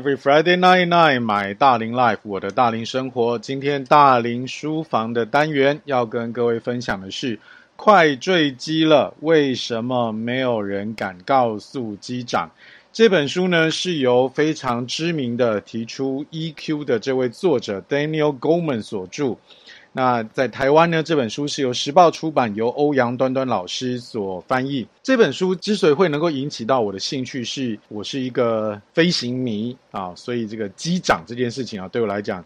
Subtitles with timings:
[0.00, 3.38] Every Friday night night，买大龄 life，我的大龄生活。
[3.38, 7.38] 今天大龄书房的单元要跟各位分享的是，
[7.76, 12.50] 快坠机了，为什么没有人敢告诉机长？
[12.90, 19.36] 这本书呢是由非常知名的提出 EQ 的这位作者 Daniel Goleman 所著。
[19.92, 24.86] 那在台湾呢，这本书是由时报出版，由欧阳端端老师所翻译。
[25.02, 32.44] 这本书之所以会能够引起到我的兴趣，是我是一个飞行迷啊，所以这个机长这件事情啊，对我来讲，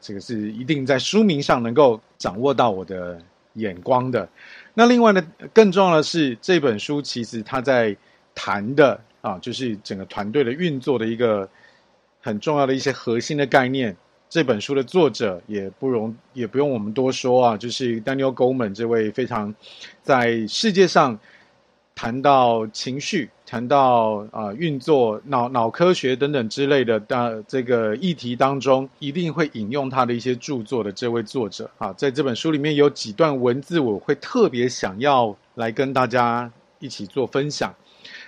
[0.00, 3.20] 这个是一定在书名上能够掌握到我的
[3.54, 4.26] 眼光的。
[4.72, 5.22] 那另外呢，
[5.52, 7.94] 更重要的是，这本书其实它在
[8.34, 11.46] 谈的啊，就是整个团队的运作的一个
[12.22, 13.94] 很重要的一些核心的概念。
[14.28, 19.54] 这本书的作者也不容，也不用我们多说啊，就是 Daniel Goleman 这位非常
[20.02, 21.18] 在世界上
[21.94, 37.72] 谈到情绪、谈到啊、呃、运作脑脑科学等等之类的的这个议题当中，一定会引用他的一些著作的这位作者啊，在这本书里面有几段文字，我会特别想要来跟大家一起做分享。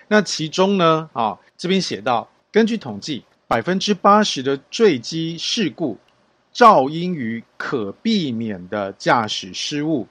[0.06, 3.24] 那其中呢，啊这边写到，根据统计。
[3.48, 5.96] 百分之八十的坠机事故，
[6.52, 10.06] 肇因于可避免的驾驶失误，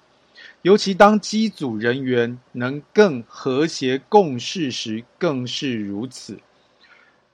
[0.63, 6.39] 尤其当机组人员能更和谐共事时，更是如此。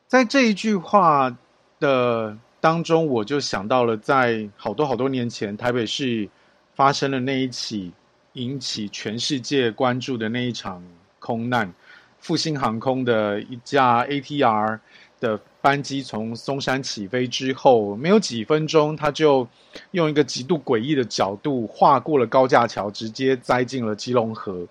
[0.05, 1.33] 在这一句话
[1.79, 6.27] 的当中，我就想到了，在好多好多年前，台北市
[6.75, 7.93] 发生的那一起
[8.33, 10.83] 引起全世界关注的那一场
[11.19, 11.73] 空难，
[12.19, 14.79] 复兴航空的一架 ATR
[15.21, 15.39] 的。
[15.63, 19.47] 班机从松山起飞之后，没有几分钟，他就
[19.91, 24.67] 用一个极度诡异的角度划过了高架桥，直接栽进了基隆河。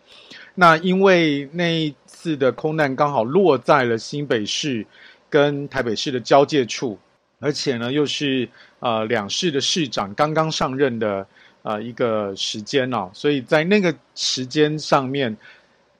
[0.55, 4.87] 那因为那一次的空难刚好落在了新北市
[5.31, 6.99] 跟台北市的交界处，
[7.41, 8.47] 而且呢，又是
[8.81, 11.27] 呃两市的市长刚刚上任的
[11.63, 15.35] 呃一个时间哦，所以在那个时间上面。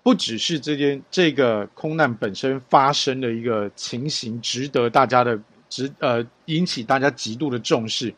[0.03, 8.13] 不只是这件这个空难本身发生的一个情形，值得大家的值呃引起大家极度的重视。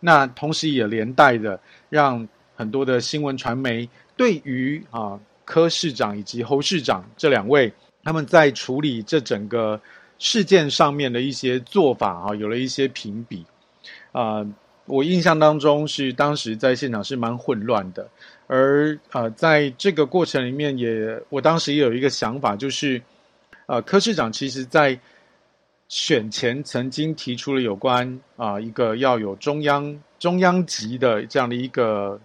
[0.00, 1.58] 那同时也连带的
[1.88, 7.72] 让很多的新闻传媒对于啊柯市长以及侯市长这两位
[8.02, 9.80] 他们在处理这整个
[10.18, 13.44] 事件上面的一些做法啊有了一些评比
[14.12, 14.46] 啊。
[14.86, 18.06] 我印象当中是当时在现场是蛮混乱的，
[18.46, 23.00] 而呃，在这个过程里面也，我当时也有一个想法，就是
[23.66, 24.98] 呃，柯市长其实在
[25.88, 32.20] 选前曾经提出了有关啊、一个要有中央中央级的这样的一个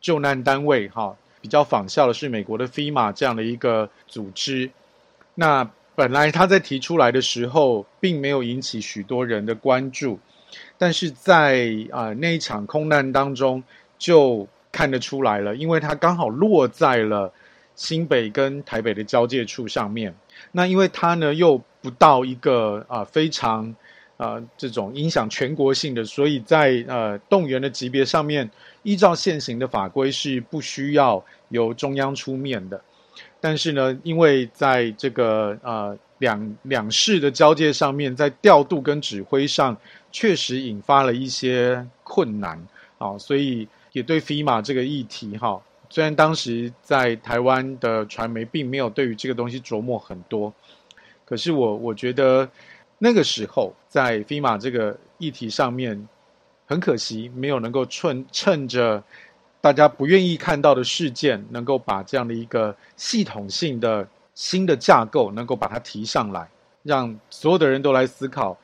[0.00, 4.70] 救难单位哈，比较仿效的是美国的 FEMA 这样的一个组织。
[5.34, 10.18] 那本来他在提出来的时候，并没有引起许多人的关注。
[10.76, 13.62] 但是在啊、呃、那一场空难当中，
[13.98, 17.32] 就看得出来了，因为它刚好落在了
[17.76, 20.12] 新北跟台北的交界处上面。
[20.50, 23.66] 那因为它呢又不到一个啊、非常
[24.16, 28.50] 啊、呃、这种影响全国性的，所以在呃动员的级别上面，
[28.82, 32.80] 依照现行的法规是不需要由中央出面的。
[33.40, 39.76] 但是呢，因为在这个呃两两市的交界上面，在调度跟指挥上。
[40.14, 42.62] 确实引发了一些困难
[42.98, 45.60] 啊，所以也对 FEMA 这个议题哈，
[45.90, 50.52] 虽然当时在台湾的传媒并没有对于这个东西琢磨很多，
[51.24, 52.48] 可是我我觉得
[52.98, 56.08] 那个时候在 FEMA 这个议题上面，
[56.66, 59.02] 很可惜没有能够趁趁着
[59.60, 66.48] 大家不愿意看到的事件，能够把这样的一个系统性的新的架构能够把它提上来，
[66.82, 68.56] 让所有的人都来思考。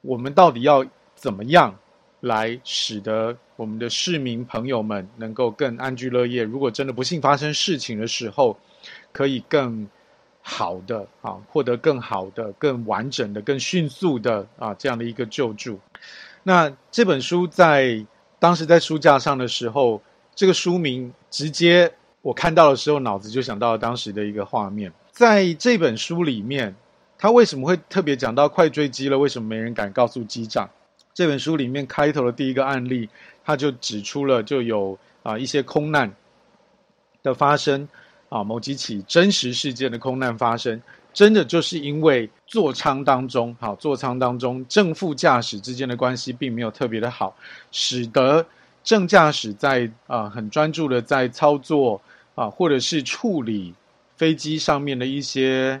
[0.00, 1.74] 我们到底要怎么样
[2.20, 6.42] 来使得我们的市民朋友们能够更安居乐业？
[6.42, 8.56] 如果真的不幸发生事情的时候，
[9.12, 9.88] 可以更
[10.40, 15.80] 好的啊，获得更好的、更完整的、更迅速的啊这样的一个救助。
[16.42, 18.04] 那这本书在
[18.38, 20.00] 当时在书架上的时候，
[20.34, 21.92] 这个书名直接
[22.22, 24.92] 我看到的时候，脑子就想到了当时的一个画面。
[25.10, 26.74] 在这本书里面。
[27.18, 29.18] 他为什么会特别讲到快坠机了？
[29.18, 30.68] 为什么没人敢告诉机长？
[31.14, 33.08] 这本书里面开头的第一个案例，
[33.46, 36.12] 他就指出了就有啊一些空难
[37.22, 37.88] 的发生
[38.28, 40.82] 啊，某几起真实事件的空难发生，
[41.14, 47.36] 真的就是因为座舱当中，好座舱当中正副驾驶之间的关系并没有特别的好，
[47.70, 48.44] 使得
[48.82, 52.02] 正驾驶在啊很专注的在操作
[52.34, 53.72] 啊，或者是处理
[54.16, 55.80] 飞机上面的一些。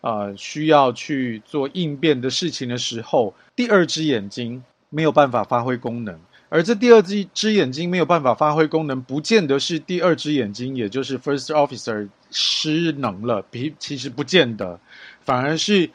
[0.00, 6.18] 呃需要去做应变的事情的时候，第二只眼睛没有办法发挥功能。
[6.50, 14.80] 而这第二只只眼睛没有办法发挥功能，不见得是第二只眼睛，也就是 First Officer 失能了，比其实不见得，
[15.26, 15.90] 反而是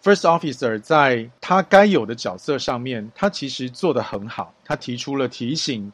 [0.00, 5.92] First Officer 在他该有的角色上面，他其实做得很好，他提出了提醒，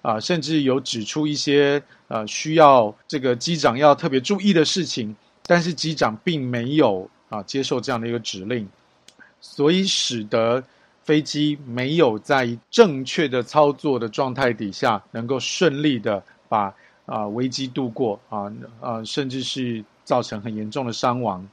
[0.00, 5.14] 啊、甚至有指出一些呃需要这个机长要特别注意的事情，
[5.44, 8.66] 但是机长并没有啊、接受这样的一个指令，
[9.42, 10.64] 所以使得。
[11.04, 16.72] 飞机没有在正确的操作的状态底下，能够顺利的把
[17.06, 21.46] 啊、危机度过啊啊、甚至是造成很严重的伤亡。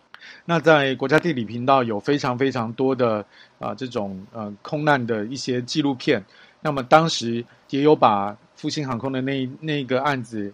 [0.46, 3.26] 那在国家地理频道有非常非常多的
[3.58, 6.24] 啊、这种呃空难的一些纪录片，
[6.62, 10.54] 那么当时也有把复兴航空的那那个案子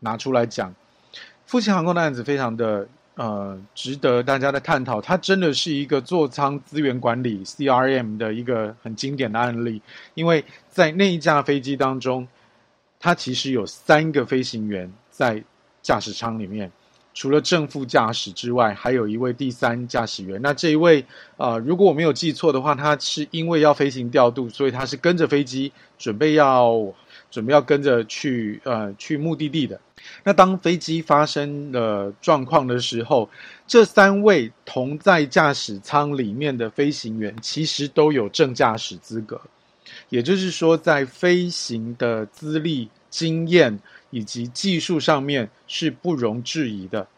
[0.00, 0.74] 拿出来讲。
[1.46, 2.88] 复兴航空的案子非常的。
[3.14, 5.00] 呃，值得大家的探讨。
[5.00, 9.82] 它真的是一个座舱资源管理 （CRM） 的一个很经典的案例，
[10.14, 12.26] 因为在那一架飞机当中，
[12.98, 15.44] 它其实有三个飞行员在
[15.82, 16.72] 驾驶舱里面，
[17.12, 20.40] 除了正副驾驶之外，还有一位第三驾驶员。
[20.40, 21.04] 那这一位，
[21.36, 26.92] 呃，如果我没有记错的话，他是因为要飞行调度，所以他是跟着飞机，准备要。
[27.32, 29.80] 准备要跟着去呃去目的地的，
[30.22, 33.28] 那当飞机发生了状况的时候，
[33.66, 39.40] 这三位同在驾驶舱里面的飞行员其实都有正驾驶资格，
[40.10, 43.78] 也就是说，在飞行的资历、经验
[44.10, 47.08] 以及技术上面是不容置疑的。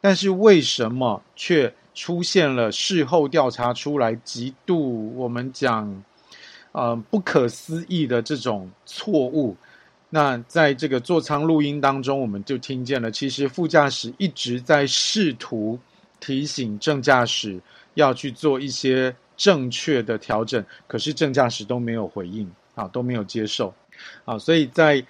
[0.00, 6.04] 但是为什么却出现了事后调查出来极度我们讲
[6.74, 9.56] 呃不可思议的这种错误？
[10.10, 15.78] 那在这个座舱录音当中，我们就听见了，其实副驾驶一直在试图
[16.20, 17.60] 提醒正驾驶
[17.94, 23.74] 要去做一些正确的调整，可是正驾驶都没有回应啊，都没有接受
[24.24, 25.04] 啊，所以在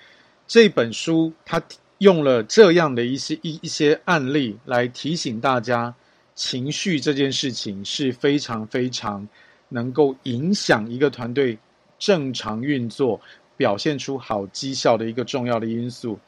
[0.46, 1.62] 这本书，他
[1.99, 5.94] 用了这样的一些一一些案例来提醒大家，
[6.34, 9.26] 情绪这件事情是非常非常
[9.75, 11.59] 能够影响一个团队
[11.99, 13.21] 正常运作。
[13.56, 16.19] 表现出好绩效的一个重要的因素，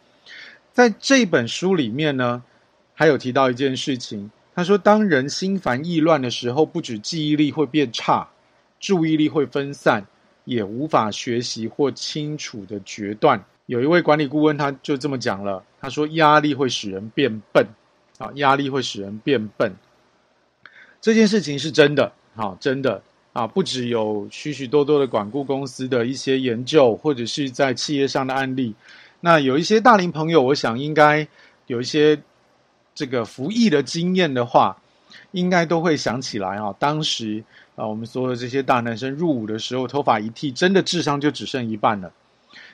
[0.73, 2.41] 在这本书里面呢，
[2.95, 4.31] 还有提到一件事情。
[4.55, 8.29] 他说，当人心烦意乱的时候，不止记忆力会变差，
[8.79, 10.07] 注意力会分散，
[10.45, 13.45] 也无法学习或清楚的决断。
[13.67, 15.65] 有一位管理顾问，他就这么讲了。
[15.81, 17.67] 他说，压力会使人变笨，
[18.19, 19.73] 啊，压力会使人变笨。
[21.01, 23.03] 这件事情是真的，好，真的。
[23.37, 28.75] 啊，不只有许许多多的管顾公司的一些研究，或者是在企业上的案例。
[29.21, 31.29] 那有一些大龄朋友，我想应该
[31.67, 32.19] 有一些
[32.95, 34.79] 这个服役的经验的话，
[35.33, 36.75] 应该都会想起来啊。
[36.79, 37.45] 当时
[37.75, 42.11] 啊，我们所有的这些大男生入伍的时候，头发一剃，真的智商就只剩一半了，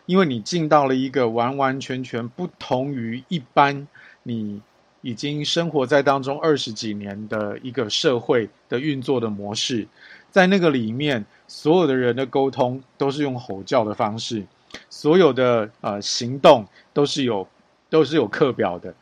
[0.07, 3.89] 因为你进到了一个完完全全不同于一般
[4.23, 4.63] 你
[5.01, 9.89] 已经生活在当中二十几年的一个社会的运作的模式。
[10.33, 14.45] 在那个里面，所有的人的沟通都是用吼叫的方式，
[14.91, 17.47] 所有的呃行动都是有
[17.89, 18.93] 都是有课表的，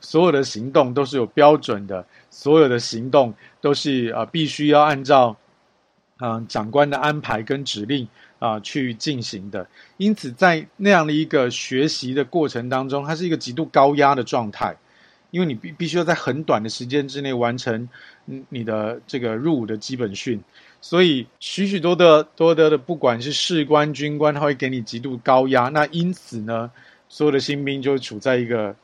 [0.00, 5.36] 所有的行动都是有标准的，所有的行动都是呃必须要按照
[6.20, 8.08] 嗯、长官的安排跟指令
[8.40, 9.64] 啊、去进行的。
[9.98, 14.76] 因此，在那样的一个学习的过程当中，它是一个极度高压的状态，
[15.30, 17.88] 因为你必必须要在很短的时间之内完成
[18.48, 20.42] 你的这个入伍的基本训。
[20.80, 25.68] 所以许许多多多的的，不管是士官、军官，他会给你极度高压。
[25.68, 26.70] 那因此呢，
[27.08, 28.74] 所有的新兵就处在一个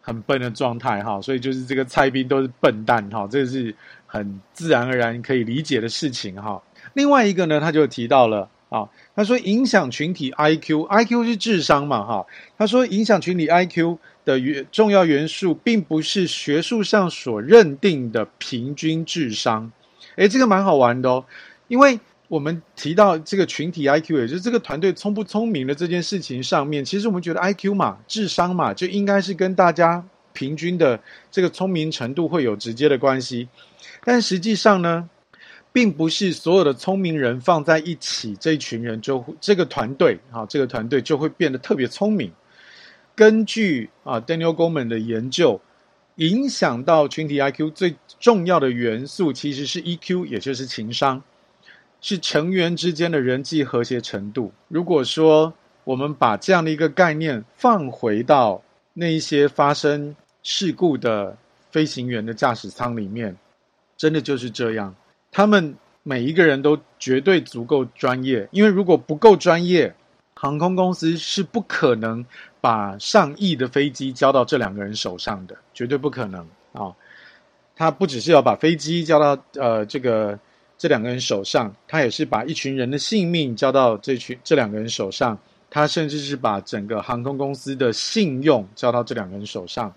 [0.00, 1.20] 很笨的状态哈。
[1.20, 3.74] 所以就是这个菜兵都是笨蛋哈，这是
[4.06, 6.62] 很自然而然可以理解的事情哈。
[6.94, 12.26] 另外一个呢，他就提到了啊，他说影响群体 IQ，IQ 是智商嘛哈。
[12.56, 19.72] 他说影响群体 IQ 的元重要元素，并不是学术上所认定的平均智商。
[20.16, 21.24] 诶，这个蛮好玩的哦，
[21.68, 21.98] 因为
[22.28, 31.00] 我们提到这个群体 IQ，也就是这个团队聪不聪明的这件事情上面，其实我们觉得 IQ 嘛，智商嘛，就应该是跟大家平均的
[31.30, 33.48] 这个聪明程度会有直接的关系。
[34.04, 35.08] 但实际上呢，
[35.72, 42.30] 并不是所有的聪明人放在一起，这一群人就这个团队啊，这个团队就会变得特别聪明。
[43.16, 45.60] 根据啊 Daniel Goleman 的研究。
[46.20, 51.22] 影响到群体 IQ 最重要的元素其实是 EQ，也就是情商，
[52.02, 54.52] 是成员之间的人际和谐程度。
[54.68, 58.62] 如果说我们把这样的一个概念放回到
[58.92, 61.34] 那一些发生事故的
[61.70, 63.34] 飞行员的驾驶舱里面，
[63.96, 64.94] 真的就是这样。
[65.32, 69.94] 他们每一个人都绝对足够专业，因为如果不够专业，
[70.34, 72.26] 航空公司是不可能
[72.60, 76.94] 把上亿的飞机交到这两个人手上的，绝对不可能啊！
[77.74, 80.38] 他不只是要把飞机交到呃这个
[80.76, 85.38] 这两个人手上，他也是把一群人的性命交到这群这两个人手上，
[85.70, 89.94] 他甚至是把整个航空公司的信用交到这两个人手上。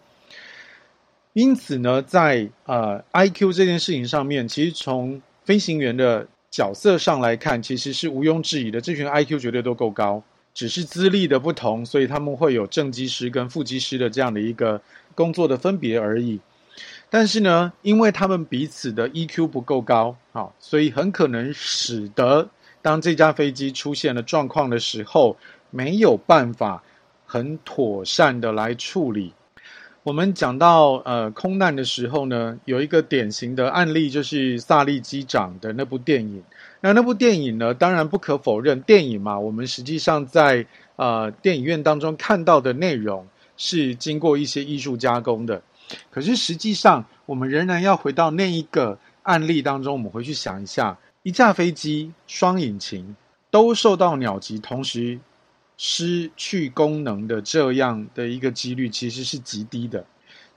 [1.34, 10.24] 因此呢，在呃 IQ 这件事情上面，其实从飞行员的角色上来看，其实是毋庸置疑的，这群 IQ 绝对都够高。
[10.53, 14.81] 只是资历的不同，所以他们会有正机师跟副机师的这样的一个
[15.15, 16.39] 工作的分别而已。
[17.10, 22.50] 但是呢，因为他们彼此的 EQ 不够高，好，所以很可能使得
[22.81, 25.38] 当这架飞机出现了状况的时候，
[25.69, 26.83] 没有办法
[27.25, 29.33] 很妥善的来处理。
[30.03, 36.43] 我们讲到呃空难的时候呢，有一个典型的案例，就是萨利机长的那部电影。
[36.81, 40.65] 那那部电影呢，当然不可否认，电影嘛，我们实际上在
[40.98, 45.62] 呃电影院当中看到的内容是经过一些艺术加工的。
[46.12, 53.15] 可是实际上，我们仍然要回到那一个案例当中，我们回去想一下，一架飞机双引擎
[53.50, 55.17] 都受到鸟击，同时。
[55.75, 60.06] 失去功能的这样的一个几率其实是极低的，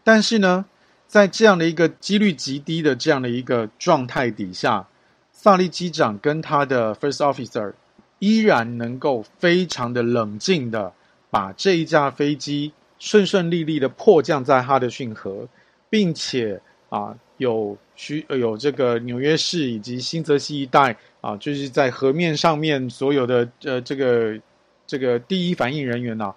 [0.04, 0.66] 但是呢，
[1.08, 4.86] 在这样的一个几率极低的这样的一个状态底下，
[5.32, 7.72] 萨利机长跟他的 First Officer
[8.18, 10.92] 依然能够非常的冷静的
[11.30, 15.48] 把这一架飞机顺顺利利的迫降在哈德逊河，
[15.88, 24.38] 并且啊有需有这个纽约市以及新泽西一带啊，就是在河面上面所有的呃这个。
[24.86, 26.34] 这个第一反应人员呢、啊，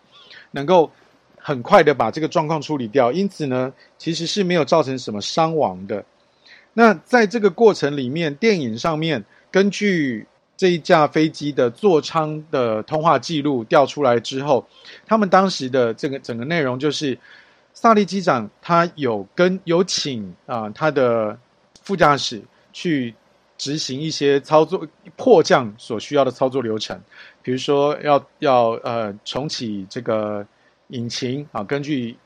[0.52, 0.92] 能够
[1.38, 6.04] 很快的把这个状况处理掉，因此呢，其实是没有造成什么伤亡的。
[6.74, 10.26] 那在这个过程里面，电影上面根据
[10.58, 14.68] 这一架飞机的座舱的通话记录调出来之后，
[15.06, 17.18] 他们当时的这个整个内容就是，
[17.74, 21.38] 萨利机长他有跟有请啊、他的
[21.84, 22.42] 副驾驶
[22.74, 23.14] 去。
[23.60, 24.88] 执行一些操作
[25.18, 26.98] 迫降所需要的操作流程，
[27.44, 30.48] 比如说要要呃重启这个
[30.88, 32.18] 引擎啊，根据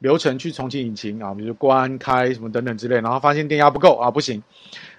[0.00, 4.42] 流程去重启引擎啊，比如关开什么等等之类，然后发现电压不够啊，不行，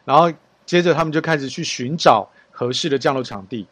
[0.06, 0.32] 然后
[0.66, 3.68] 接着他们就开始去寻找合适的降落场地。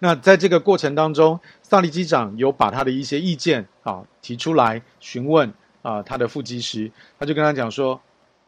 [0.00, 6.90] 那在这个过程当中，萨利机长有把他的一些意见啊提出来询问啊他的副机师，
[7.20, 8.00] 他就跟他讲说：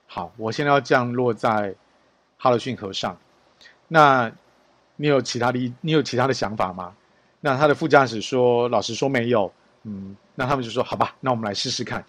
[0.09, 1.77] 好，我现在要降落在。
[2.43, 3.19] 哈德逊河上，
[3.87, 4.33] 那
[4.97, 6.95] 你有其他的你有其他的想法吗？
[7.43, 9.53] 那他的副驾驶说：“老实说没有。”
[9.85, 12.03] 嗯，那他们就说：“好吧，那我们来试试看。”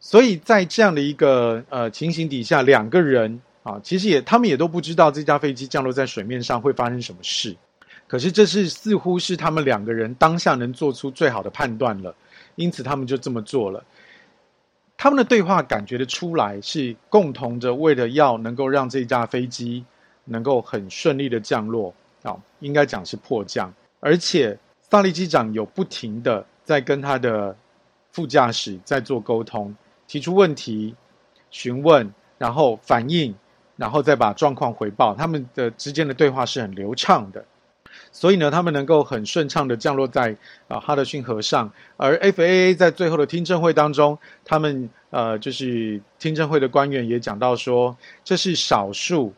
[0.00, 7.54] 所以在这样的一个呃情形底下，两个人啊，其实也他们也都不知道这架飞机降落在水面上会发生什么事。
[8.08, 12.14] 可是这是似乎是他们两个人当下能做出最好的判断了，
[12.56, 13.84] 因此他们就这么做了。
[15.02, 19.84] 他们的对话感觉得出来，是共同的，为了要能够让这架飞机
[20.26, 21.92] 能够很顺利的降落
[22.22, 23.74] 啊，应该讲是迫降。
[23.98, 27.56] 而且萨利机长有不停的在跟他的
[28.12, 29.74] 副驾驶在做沟通，
[30.06, 30.94] 提出问题、
[31.50, 33.34] 询问，然后反应，
[33.74, 35.16] 然后再把状况回报。
[35.16, 37.44] 他们的之间的对话是很流畅的。
[38.14, 40.36] 所以呢，他们能够很顺畅的降落在
[40.68, 49.32] 啊哈德逊河上，而 FAA 在最后的听证会当中，他们呃就是听证会的官员也讲到说，这是少数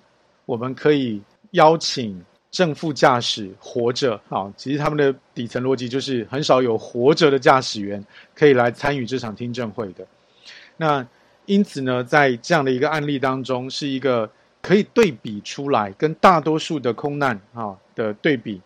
[0.44, 8.04] 我们可以邀请正副驾驶活着啊，其实他们的底层逻辑就是很少有活着的驾驶员
[8.34, 10.04] 可以来参与这场听证会的。
[10.76, 11.06] 那
[11.46, 14.28] 因此呢，在这样的一个案例当中，是一个。
[14.64, 18.62] 可以对比出来，跟大多数的空难啊的对比，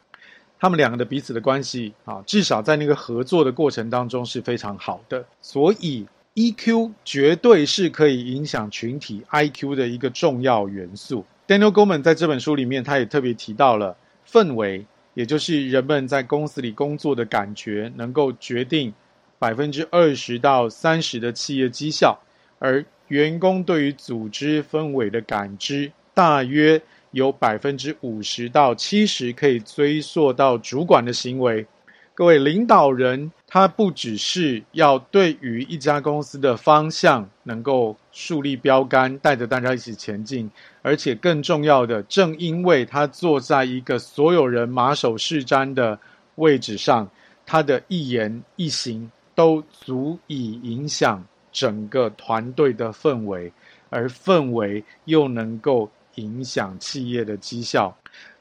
[0.61, 5.25] 他们两个的彼此的关系啊，至少在那个合作的过程当中是非常好的。
[5.43, 11.25] 所以 EQ 绝对是可以影响群体 IQ 的一个重要元素。
[11.49, 18.95] Daniel Goleman 在这本书里面，他也特别提到了氛围，也就是人们在公司里工作的感觉，能够决定
[19.41, 22.21] 百分之二十到三十的企业绩效，
[22.61, 31.67] 而员工对于组织氛围的感知，大约有百分之五十到七十可以追溯到主管的行为。
[32.15, 40.51] 各位领导人，他不只是要对于一家公司的方向能够树立标杆，带着大家一起前进，
[40.83, 45.97] 而且更重要的，正因为他坐在一个所有人马首是瞻的
[46.35, 47.09] 位置上，
[47.47, 51.25] 他的一言一行都足以影响
[51.59, 53.53] 整个团队的氛围，
[53.91, 57.93] 而氛围又能够影响企业的绩效。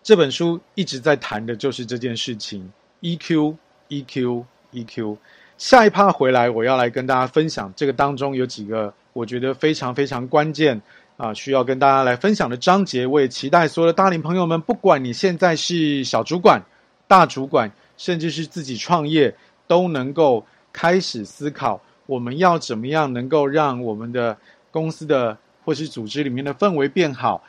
[0.03, 2.71] 这本书一直在谈的就是这件事情
[3.01, 5.17] ，EQ，EQ，EQ。
[5.57, 10.79] 下一趴回来，我要来跟大家分享这个当中有几个我觉得非常非常关键
[11.17, 13.07] 啊，需要跟大家来分享的章节。
[13.07, 16.63] 我也期待所有的大龄朋友们，不管你现在是小主管、
[17.07, 19.33] 大主管，甚至是自己创业，
[19.65, 24.35] 都能够开始思考，我们要怎么样能够让我们的
[24.71, 27.43] 公司的或是组织里面的氛围变好。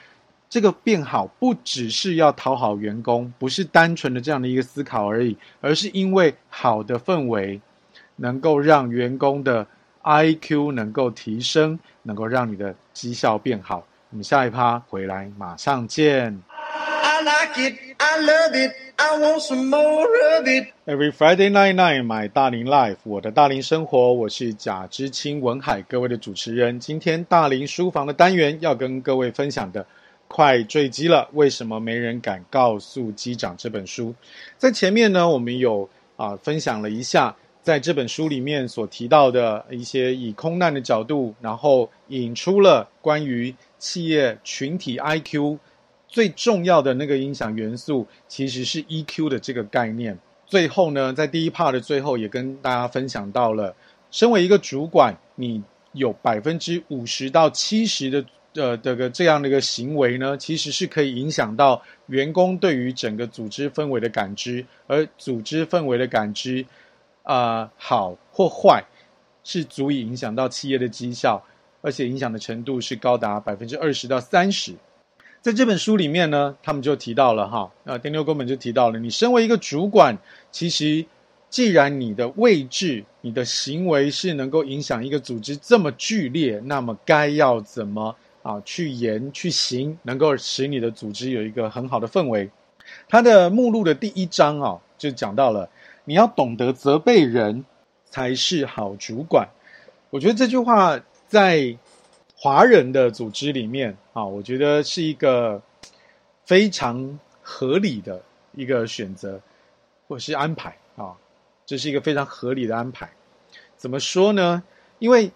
[0.51, 7.61] 这个变好不只是要讨好员工，不是单纯的这样的一个思考而已，而是因为好的氛围
[8.17, 9.67] 能够让员工的
[10.05, 13.87] IQ 能够提升，能够让你的绩效变好。
[14.09, 16.43] 我们下一趴回来马上见。
[16.49, 20.07] I like it, I love it, I want some more
[20.39, 20.69] of it.
[20.87, 26.79] Every Friday night night, my 大龄 life，我的大龄生活，我是贾之清文海，各位的主持人。
[26.79, 29.85] 今天大龄书房的单元要跟各位分享的。
[30.29, 33.57] 快坠机了，为什么没人敢告诉机长？
[33.57, 34.15] 这本书
[34.59, 45.57] 在前面呢，我们有啊分享了一下，在这本书里面所提到的一些以空难的角度，然后引出了关于企业群体 IQ
[46.09, 50.19] 最重要的那个影响元素，其实是 EQ 的这个概念。
[50.47, 53.75] 最后呢，在第一 part 的最后，也跟大家分享到了，
[54.11, 55.63] 身为一个主管，你
[55.93, 58.25] 有百分之五十到七十的。
[58.55, 66.65] 呃，这个这样的一个行为呢，其实是可以影响到员工对于整个组织氛围的感知，而组织氛围的感知，
[67.23, 68.83] 啊、好或坏，
[69.45, 71.41] 是足以影响到企业的绩效，
[71.83, 74.75] 而且影响的程度是高达百分之二十到三十。
[75.49, 80.19] 在这本书里面呢，他们就提到了哈，啊，第六根本就提到了，你身为一个主管，
[80.53, 81.07] 其实
[81.49, 88.15] 既然你的位置、你的行为是能够影响一个组织这么剧烈，那么该要怎么？
[88.43, 92.51] 啊，去言去行，能够使你的组织有一个很好的氛围。
[93.09, 95.67] 它的目录的第一章啊，就讲到了
[96.05, 97.65] 你要懂得责备人
[98.11, 99.49] 才是好主管。
[100.11, 101.75] 我觉得这句话在
[102.41, 105.61] 华人的组织里面啊，我觉得是一个
[106.45, 108.23] 非常合理的
[108.55, 109.41] 一个选择
[110.07, 111.17] 或是安排啊，
[111.67, 113.11] 这是一个非常合理的安排。
[113.77, 114.63] 怎么说呢？
[115.01, 115.33] 因为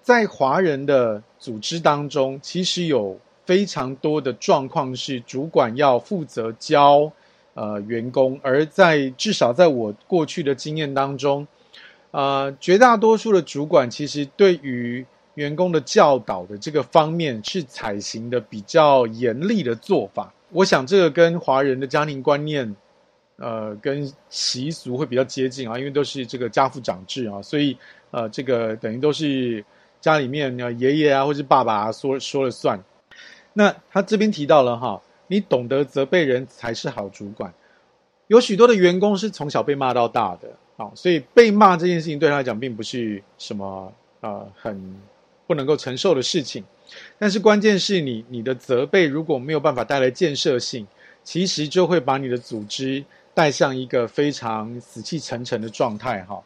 [0.00, 7.10] 在华人的组织当中，其实有非常多的状况是主管要负责教
[7.54, 11.46] 呃员工，而在至少在我过去的经验当中，
[12.12, 20.32] 呃，绝大多数的主管其实对于员工的教导的这个方面是采行的比较严厉的做法。
[20.50, 22.74] 我想这个跟华人的家庭观念，
[23.36, 27.76] 呃，跟习俗会比较接近啊，因为都是这个家父长制啊，所以
[28.10, 29.64] 呃，这个等于都是。
[30.00, 32.78] 家里面啊，爷爷啊，或是爸爸啊，说说了算。
[33.54, 37.50] 那他这边提到了哈，你懂得责备人才是好主管。
[38.26, 44.94] 有许多的员工是从小被骂到大的啊，所以被骂这件事情对他来讲并不是什么呃很
[45.46, 46.64] 不能够承受的事情。
[47.18, 50.86] 但是关键是你你的责备如果没有办法带来建设性，
[51.22, 56.42] 其实就会把你的组织带向一个非常死气沉沉的状态哈。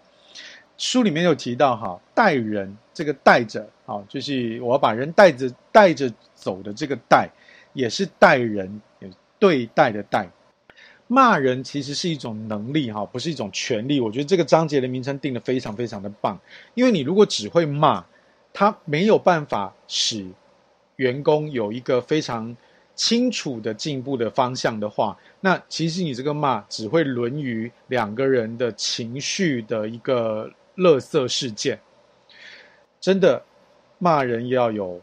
[0.77, 7.29] 书里面有提到哈，带人这个带着啊，就是我要把人带着带着走的这个带，
[7.73, 8.81] 也是带人
[9.39, 10.31] 对待的带。
[11.09, 13.99] 骂人其实是一种能力哈，不是一种权利。
[13.99, 16.39] 我觉得这个章节的名称定得非常非常的棒，
[16.75, 18.05] 因为你如果只会骂，
[18.53, 20.27] 他没有办法使
[20.97, 22.57] 员工有一个非常
[22.95, 30.51] 清楚的进步的方向的话，那其实你这个骂只会沦于两个人的情绪的一个。
[30.79, 31.77] 垃圾事件，
[33.01, 33.43] 真的
[33.99, 35.01] 骂人要有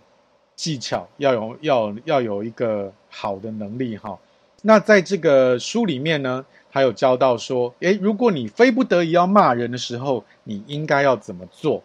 [0.56, 4.18] 技巧，要有要要有一个好的能力哈。
[4.62, 11.84] 那在这个书里面呢，还有教到说，诶，如果你非不得已要骂人的时候，你应该要怎么做？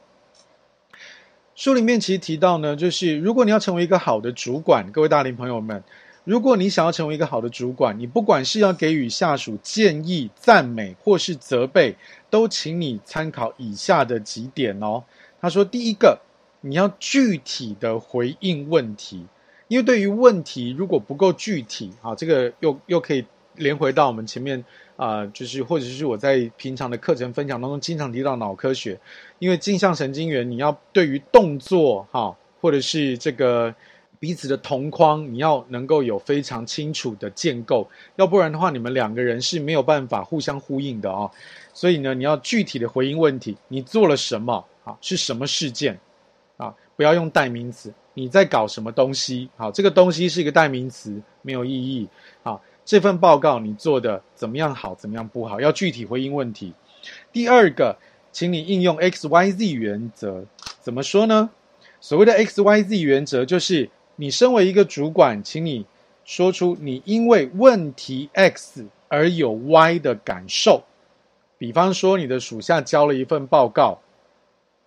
[1.61, 5.85] 书里面其实提到呢，就是如果你要成为一个好的主管，各位大龄朋友们。
[6.25, 11.95] 如果你想要成为一个好的主管，你不管是要给予下属建议、赞美或是责备，
[12.31, 15.05] 都请你参考以下的几点哦。
[15.39, 16.19] 他说，第一个，
[16.63, 19.27] 你要具体的回应问题，
[19.69, 24.65] 因为对于问题如果不够具体，啊，这个又又可以连回到我们前面
[24.97, 28.99] 啊、就是或者是我在平常的课程分享当中经常提到脑科学，
[29.39, 33.75] 因为镜像神经元，你要对于动作哈，或者是这个。
[34.19, 41.31] 彼此的同框，你要能够有非常清楚的建构，要不然的话，你们两个人是没有办法互相呼应的哦。
[41.73, 44.95] 所以呢，你要具体的回应问题，你做了什么啊？
[45.01, 45.99] 是什么事件
[46.59, 46.75] 啊？
[46.97, 49.49] 不要用代名词，你在搞什么东西？
[49.57, 52.07] 好，这个东西是一个代名词，没有意义。
[52.43, 52.61] 啊，
[52.91, 56.75] 这份报告你做的怎么样好，怎么样不好，要具体回应问题。
[57.33, 57.97] 第二个，
[58.33, 60.45] 请你应用 XYZ 原则，
[60.81, 61.51] 怎么说呢？
[62.01, 65.87] 所谓的 XYZ 原则就是，你身为一个主管，请你
[66.25, 70.83] 说出你因为问题 X 而有 Y 的感受。
[71.59, 74.01] 比方说，你的属下交了一份报告，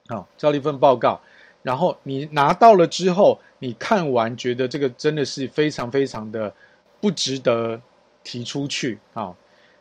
[0.09, 1.21] 好，交了一份报告。
[1.61, 6.53] 然后你拿到了之后，你看完觉得这个真的是非常非常的
[6.99, 7.79] 不值得
[8.23, 9.35] 提出去啊。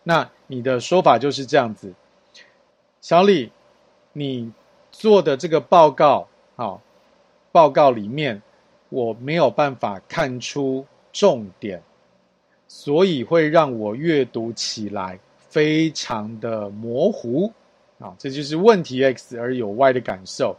[0.05, 1.95] 那你的说法就是这样子，
[3.01, 3.53] 小李，
[4.13, 4.53] 你
[4.91, 6.81] 做的这个报告啊，
[7.53, 8.43] 报告里面
[8.89, 11.83] 我没有办法看出重点，
[12.67, 17.53] 所以会让我阅读起来非常的模糊
[17.99, 18.15] 啊。
[18.19, 20.57] 这就是问题 X 而有 Y 的感受。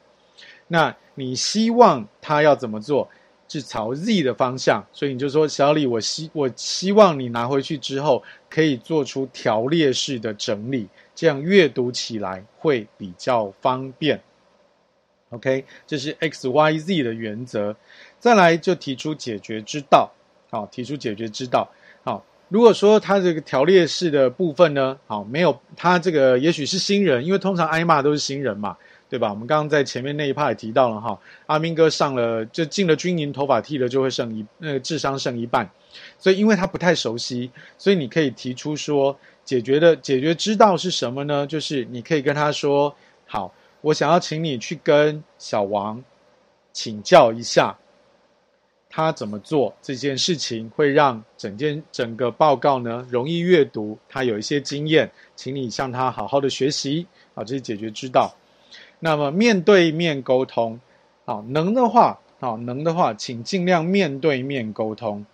[0.67, 3.09] 那你希望他要怎么做？
[3.53, 14.19] 是朝 Z 的方向，所以你就说小李，我希我希望你拿回去之后可以做出条列式的整理，这样阅读起来会比较方便。
[15.29, 17.75] OK，这是 XYZ 的原则。
[18.17, 20.11] 再来就提出解决之道，
[20.49, 21.69] 好，提出解决之道。
[22.03, 28.75] 好，如果说他这个条列式的部分呢，好，没有他这个也许是新人，因为通常挨骂都是新人嘛。
[29.13, 29.29] 对吧？
[29.29, 35.69] 我们刚刚在前面那一趴也提到了哈，阿明哥上了就进了军营，头发剃了就会剩一那个智商剩一半，
[36.17, 41.45] 所以因为他不太熟悉，所以你可以提出说解决的解决之道是什么呢？
[41.45, 42.95] 就是你可以跟他说，
[43.27, 46.03] 好，我想要请你去跟小王
[46.71, 47.77] 请教一下，
[48.89, 58.35] 他怎么做这件事情会让整件整个报告呢容易阅读，他有一些经验，请你向他好好的学习啊，这是解决之道。
[59.05, 60.79] 那么面对面沟通，
[61.25, 65.25] 好，能的话，好，能的话，请尽量面对面沟通，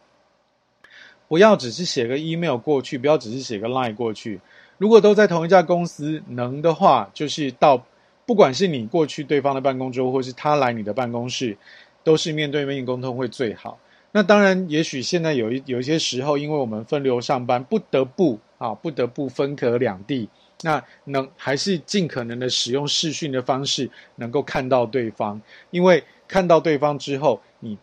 [1.27, 4.41] 不要只是写个 email 过去，不要只是写个 line 过去。
[4.79, 7.85] 如果都在同一家公司，能的话，就是到，
[8.25, 11.55] 不管是你过去对方的办公桌，或是他来你的办公室，
[12.03, 13.77] 都是面对面沟通会最好。
[14.11, 20.27] 那当然，也许现在有一有一些时候，因为我们分流上班，不得不啊，不得不分隔两地。
[20.61, 25.41] 那能还是尽可能的使用视讯的方式，能够看到对方，
[25.71, 27.77] 因为看到对方之后，你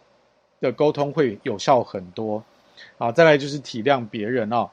[0.60, 2.44] 的沟通会有效很多。
[2.98, 4.68] 好，再来就是体谅别人哦。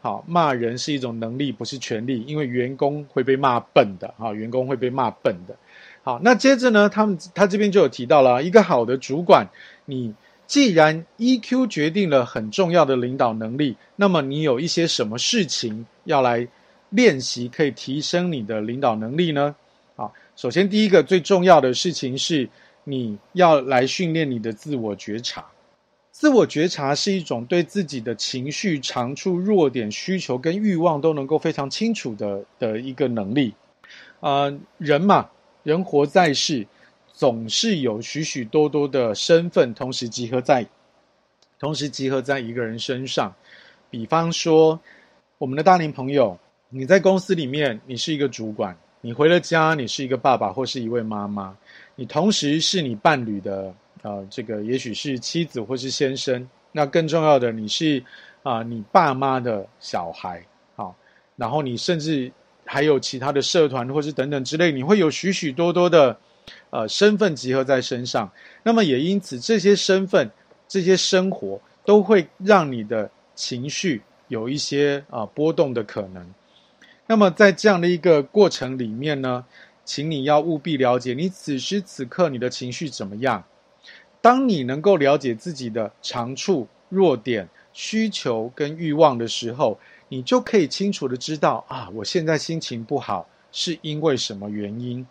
[0.00, 5.56] 好，骂人是一种能力，不是权利，因为员工会被骂笨的，哈，员工会被骂笨的。
[6.04, 9.48] 好，那接着呢，他们他这边就有提到了一个好的主管，
[9.86, 10.14] 你
[10.46, 16.46] 既然 EQ 决定了很重要的领导能力，那么你有一些什么事情要来
[16.90, 19.54] 练习可以提升你的领导能力呢？
[19.96, 22.48] 啊，首先第一个最重要的事情是，
[22.84, 25.44] 你要来训练你的自我觉察。
[26.12, 33.54] 自我觉察是一种对自己的情绪、长处、弱点、需求跟欲望都能够非常清楚的的一个能力。
[34.20, 35.28] 啊、人嘛，
[35.62, 36.66] 人活在世，
[37.12, 40.66] 总是有许许多多的身份同时集合在，
[41.58, 43.34] 同时集合在一个人身上。
[43.90, 44.80] 比方说，
[45.38, 46.38] 我们的大龄朋友。
[46.70, 51.50] 你在公司里面，你是一个主管；你回了家，你是一个爸爸或是一位妈妈；
[51.94, 56.46] 你同时是你伴侣的，呃，这个也许是妻子或是先生。
[56.70, 58.04] 那更重要的，你是
[58.42, 60.44] 啊、你爸妈的小孩，
[60.76, 60.94] 好，
[61.36, 62.30] 然后你甚至
[62.66, 66.14] 还有其他的社团或是等等之类，你会有许许多多的
[66.68, 68.30] 呃身份集合在身上。
[68.62, 70.30] 那么也因此，这些身份、
[70.68, 76.22] 这些生活都会让你的情绪有一些啊、呃、波动的可能。
[77.08, 79.46] 那么在这样的一个过程里面呢，
[79.82, 83.42] 请你要务必了解你此时此刻你的情绪怎么样。
[84.20, 95.06] 当你能够了解自己的长处、弱点、需求跟欲望的时候，你就可以清楚的知道啊，我现在心情不好是因为什么原因。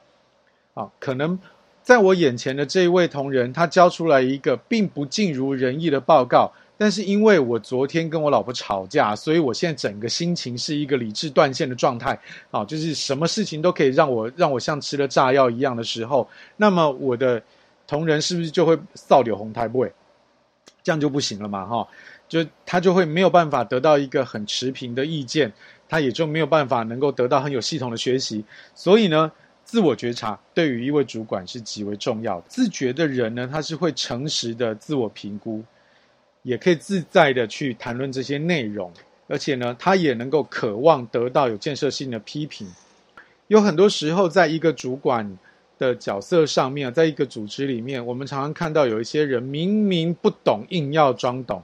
[0.75, 1.39] 啊，可能
[1.81, 6.53] 在我眼前的这一位同仁，他交出来一个并不尽如人意的报告。
[6.77, 12.19] 但是因为我昨天跟我老婆吵架，所以我现在整个心情是一个理智断线的状态
[12.51, 17.41] 啊，就是什么事情都可以让我让我像吃了炸药一样的时候，那么我的
[17.87, 19.91] 同仁是不是就会扫掉红台不会？
[20.83, 21.87] 这样就不行了嘛哈，
[22.29, 25.51] 就他就会没有办法得到一个很持平的意见，
[25.89, 28.45] 他也就没有办法能够得到很有系统的学习。
[28.75, 29.31] 所以呢，
[29.65, 32.45] 自我觉察对于一位主管是极为重要的。
[32.47, 35.63] 自觉的人呢，他是会诚实的自我评估。
[36.47, 38.89] 也可以自在的去谈论这些内容，
[39.27, 42.65] 而且呢，他也能够渴望得到有建设性的批评。
[43.47, 45.37] 有很多时候，在一个主管
[45.77, 51.61] 的角色上面，在一个组织里面，我们常常看到有一些人明明不懂，硬要装懂。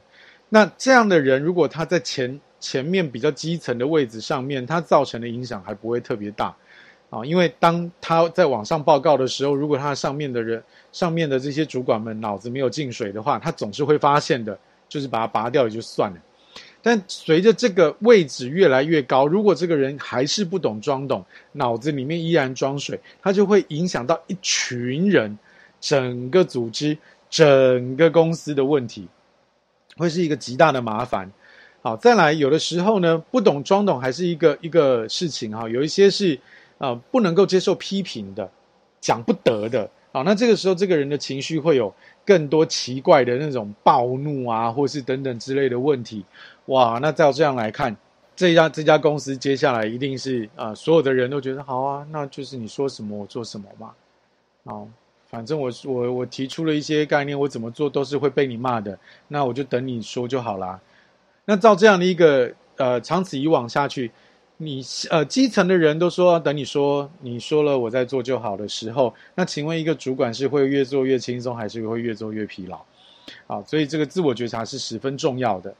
[0.49, 6.53] 那这样的人，如果他在前前面比较基层的位置上面，他造成的影响还不会特别大
[7.09, 7.23] 啊。
[7.23, 16.17] 因为当他在往上报告的时候，如果他上面的人、上面的这些主管们脑子没有进水的话，他总是会发现的，就是把它拔掉也就算了。
[16.81, 25.39] 但随着这个位置越来越高，如果这个人还是不懂装懂，脑子里面依然装水，他就会影响到一群人、
[25.79, 26.97] 整个组织、
[27.29, 29.07] 整个公司的问题，
[29.95, 31.31] 会是一个极大的麻烦。
[31.81, 35.69] 好，再来，有的时候呢，不懂装懂还是一个一个事情哈。
[35.69, 36.35] 有一些是
[36.77, 38.49] 啊、呃，不能够接受批评的，
[38.99, 39.89] 讲不得的。
[40.11, 41.93] 好，那这个时候这个人的情绪会有
[42.25, 46.23] 更多奇怪的那种暴怒啊，或是等等之类的问题。
[46.67, 47.95] 哇，那照这样来看，
[48.35, 53.91] 这家这家公司接下来一定是啊、所有的人都觉得好啊，那就是你说什么我做什么嘛。
[54.63, 54.87] 哦，
[55.29, 60.79] 反正我我我提出了一些概念，我怎么做都是会被你骂的，那我就等你说就好啦。
[61.45, 64.09] 那照这样的一个呃，长此以往下去，
[64.57, 72.79] 你呃基层的人都说等你说，你说了我再做就好的时候，那请问一个主管是会越做越轻松，还是会越做越疲劳？
[73.47, 75.73] 啊，所以这个自我觉察是十分重要的。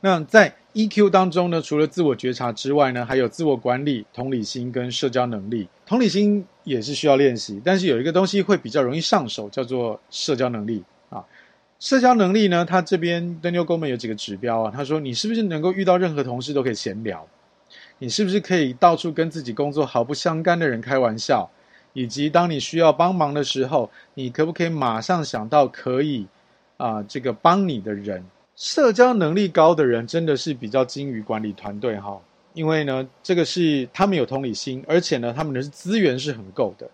[0.00, 5.66] 那在 EQ 当中呢，除了自我觉察之外呢，还有自我管理、同理心跟社交能力。
[5.86, 11.24] 同理心也是需要练习，但是有一个东西会比较容易上手，叫做社交能力啊。
[11.78, 14.72] 社交能力呢，他这边 Daniel Goleman 有几个指标啊。
[14.74, 17.26] 他说，你是不是能够遇到任何同事都可以闲聊？
[18.00, 21.48] 你是不是可以到处跟自己工作毫不相干的人开玩笑？
[21.92, 26.26] 以及当你需要帮忙的时候，你可不可以马上想到可以
[26.76, 28.24] 啊这个帮你的人？
[28.56, 32.20] 社交能力高的人真的是比较精于管理团队哈，
[32.54, 36.88] 因为呢，这个是他们有同理心，而且呢，他们的资源是很够的。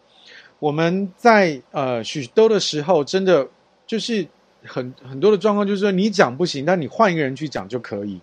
[0.59, 3.47] 我们在呃许多的时候，真的
[3.87, 4.27] 就是
[4.64, 8.19] 很很多的状况，就是说你讲不行，但你换一个人去讲就可以。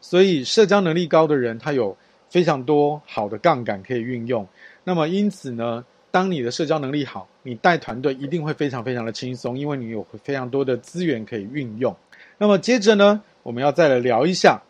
[0.00, 1.96] 所以社交能力高的人，他有
[2.30, 4.46] 非常多好的杠杆可以运用。
[4.84, 11.94] 那么因此呢，当你的社交能力好，你带团队一定会非常非常的轻松，因为你有非常多的资源可以运用。
[12.38, 14.62] 那么接着呢，我们要再来聊一下，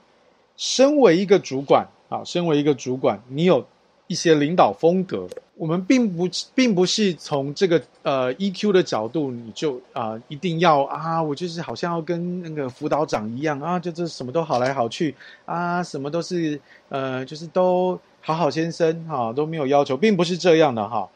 [0.57, 3.67] 身为一个主管啊，身为一个主管，你有
[4.09, 5.29] 一些领导风格。
[5.55, 21.09] 我们并不并不是从这个呃 EQ 的角度，你就啊、一定要啊，我就是好像要跟那个辅导长一样啊，就这什么都好来好去啊，什么都是呃，就是都好好先生哈、都没有要求，并不是这样的哈。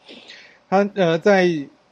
[0.70, 1.48] 他呃在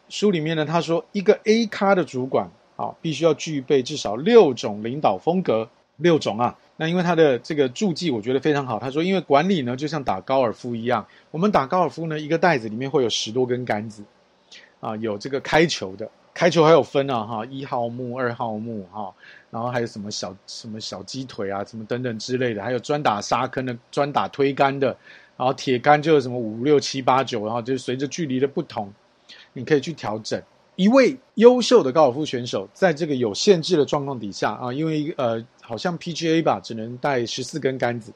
[0.08, 2.48] 书里面呢，他说一个 A 咖的主管。
[2.76, 5.68] 啊，必须要具备至少六种领导风格，
[6.00, 6.58] 六种啊。
[6.76, 8.78] 那因为他的这个注记，我觉得非常好。
[8.78, 14.02] 他说，因为管理呢，就像打高尔夫一样，我们打高尔夫呢，一个袋子里面会有十多根杆子，
[14.80, 19.12] 啊，有这个开球的，开球还有分啊，哈，一号木、二号木，哈，
[19.50, 24.96] 然后还有什么小什么小鸡腿啊，什么等等之类的，还有专打沙坑的，专打推杆的，
[25.36, 28.90] 然后铁杆就有什么五六七八九，然后就是随着距离的不同，
[29.52, 30.42] 你可以去调整。
[30.76, 38.12] 一位优秀的高尔夫选手，在这个有限制的状况底下啊，因为呃，好像 PGA 吧，只能带十四根杆子。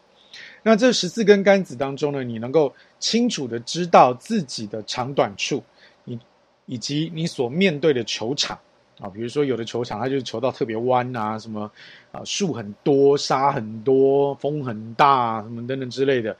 [0.64, 5.62] 那这十四根杆子当中呢，你能够清楚的知道自己的长短处，
[6.02, 6.18] 你
[6.66, 8.58] 以及你所面对的球场
[8.98, 11.70] 啊，比如说有的球场它就是球道特别弯啊，什么
[12.10, 16.36] 啊树很多、沙很多、风很大什么等等之类的，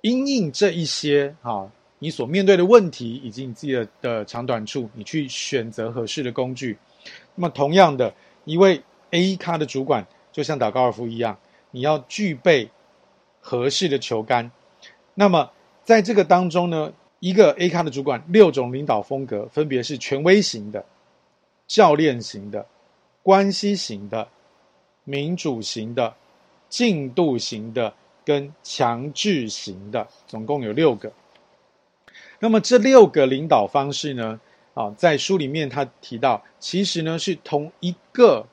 [0.00, 1.70] 因应这一些啊。
[2.00, 6.76] 你所面对的问题以及你自己的的长短处，你去选择合适的工具。
[7.34, 8.12] 那么，同样的，
[8.44, 8.82] 一位
[9.12, 11.38] A 咖的主管就像打高尔夫一样，
[11.70, 12.68] 你要具备
[13.40, 14.50] 合适的球杆。
[15.14, 15.52] 那么，
[15.84, 20.84] 在这个当中呢，一个 A 咖的主管六种领导风格分别是权威型的、
[21.68, 22.66] 教练型的、
[23.22, 24.26] 关系型的、
[25.04, 26.12] 民主型的、
[26.68, 27.94] 进度型的
[28.24, 31.12] 跟强制型的，总共有六个。
[32.40, 34.40] 那么这六个领导方式呢，
[34.74, 38.44] 啊，在书里面他提到，其实呢是同一个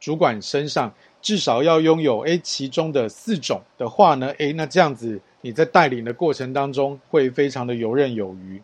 [0.00, 8.62] 主管身上至少要拥有诶其中的四种的话呢，诶那这样子你在带领的过程当中会非常的游刃有余，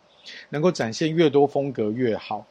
[0.49, 2.47] 能够展现越多风格越好。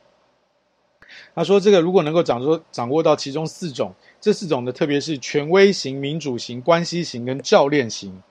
[1.34, 8.22] 他说这个如果能够掌握掌握到其中四种，这四种的特别是权威型、民主型、关系型跟教练型。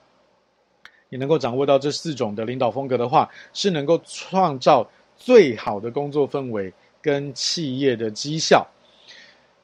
[1.09, 8.67] 你能够掌握到这四种的领导风格的话，是能够创造最好的工作氛围跟企业的绩效。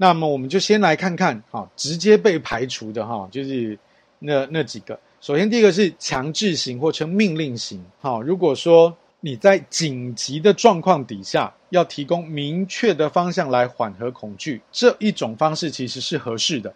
[0.01, 3.77] 那么，我们就先来看看，哈，直接被排除的，哈，就是
[4.17, 4.99] 那那几个。
[5.19, 8.19] 首先，第一个是强制型或称命令型，哈。
[8.19, 16.73] 如果说你在紧急的状况底下，要提供明确的方向来缓和恐惧，这一种方式其实是合适的，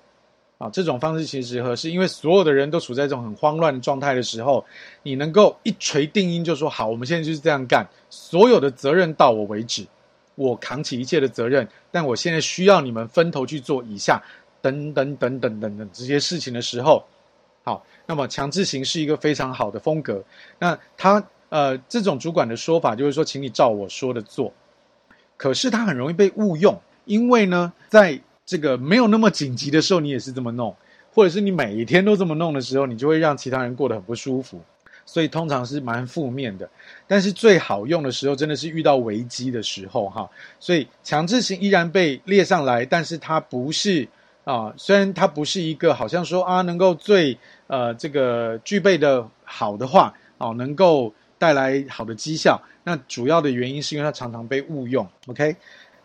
[0.59, 4.63] 啊，这种方式其实合适，因为所有的人都处在这种很慌乱的状态的时候，
[5.01, 9.83] 你能够一锤定音，就说好，我们现在就是这样干，所有的责任到我为止，
[10.35, 14.21] 我扛起一切的责任，但我现在需要你们分头去做以下
[14.61, 17.03] 等等等等等等这些事情的时候，
[17.63, 20.23] 好，那么强制型是一个非常好的风格，
[20.59, 21.23] 那他。
[21.49, 24.51] 呃，这种主管的说法就是说，请你照我说的做。
[25.37, 30.75] 可是他很容易被误用，因为呢，在这个没有那么紧急的时候，你也是这么弄，
[31.13, 34.59] 或者是你每一天都这么弄的时候，你就会让其他人过得很不舒服。
[35.05, 36.69] 所以通常是蛮负面的。
[37.07, 40.29] 但是最好用的时候，真的是遇到危机的时候哈。
[40.59, 44.07] 所以强制型依然被列上来，但是它不是
[44.43, 47.37] 啊，虽然它不是一个好像说啊能够最
[47.67, 51.13] 呃这个具备的好的话哦，能够。
[51.37, 55.05] 带来好的绩效，那主要的原因是因为它常常被误用。
[55.27, 55.53] OK，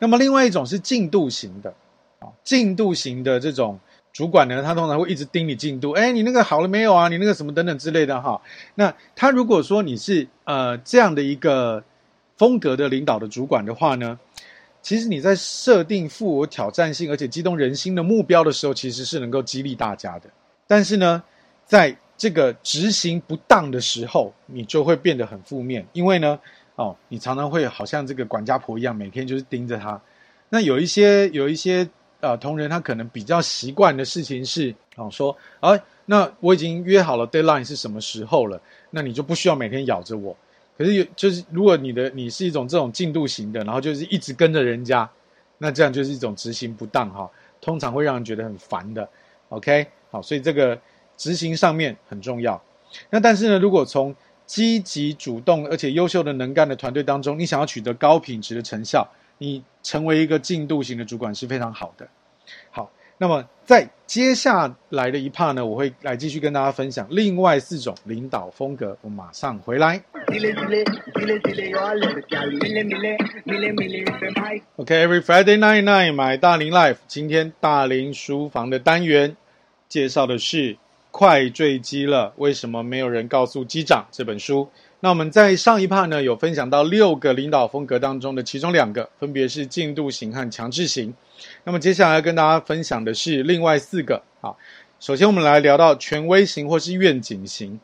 [0.01, 1.73] 那么另外一种是进度型的
[2.19, 3.79] 啊，进度型的这种
[4.13, 7.09] 主管呢，他通常会一直盯你进度，哎，你那个好了没有啊？
[7.09, 8.41] 你那个什么等等之类的哈。
[8.75, 11.83] 那他如果说你是呃这样的一个
[12.37, 14.19] 风格的领导的主管的话呢，
[14.83, 20.29] 其实你在设定富有挑战性而且激动人心的目标的时候，其实是能够激励大家的。
[20.67, 21.23] 但是呢，
[21.65, 26.39] 在这个执行不当的时候，你就会变得很负面，因为呢，
[26.77, 30.01] 哦，你常常会好像这个管家婆一样，每天就是盯着他。
[30.49, 31.89] 那有一些有一些
[32.21, 40.37] 呃同仁，他可能比较习惯的事情是，哦，说，啊，那我已经约好了 deadline 是什么时候了，那你就不需要每天咬着我。
[40.77, 45.09] 可是有就是，如果你的你是一种这种进度型的，然后就是一直跟着人家，
[45.59, 47.31] 那这样就是一种执行不当哈，
[47.61, 49.09] 通常会让人觉得很烦的。
[49.49, 50.79] OK，好，所以这个。
[51.21, 52.59] 执行上面很重要，
[53.11, 59.07] 那但是呢，如果从积极主动而且优秀的能干的团队当中，你想要取得高品质的成效，
[59.43, 62.07] 你成为一个进度型的主管是非常好的。
[62.71, 68.95] 好，那么在接下来的一 part 呢，我会来继续跟大家分享另外四种领导风格。
[69.01, 70.03] 我马上回来。
[74.77, 79.35] OK，every Friday night night，买大龄 Life，今天大龄书房的单元
[79.89, 80.77] 介绍的是。
[81.13, 84.07] 快坠机了，为什么没有人告诉机长？
[84.13, 84.71] 这本书，
[85.03, 91.15] 那我们在上一 part 呢，有分享到六个领导风格当中的其中两个，分别是进度型和强制型。
[91.65, 94.23] 那么接下来要跟大家分享的是另外四个。
[94.43, 94.59] 好，
[95.01, 97.81] 首先我们来聊到权威型或是愿景型。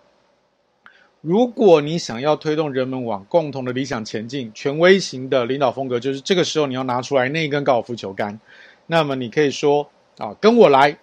[1.23, 8.39] 如果你想要推动人们往共同的理想前进，权威型的领导风格就是这个时候你要拿出来那一根高尔夫球杆。
[8.87, 10.99] 那么你可以说啊，跟我来。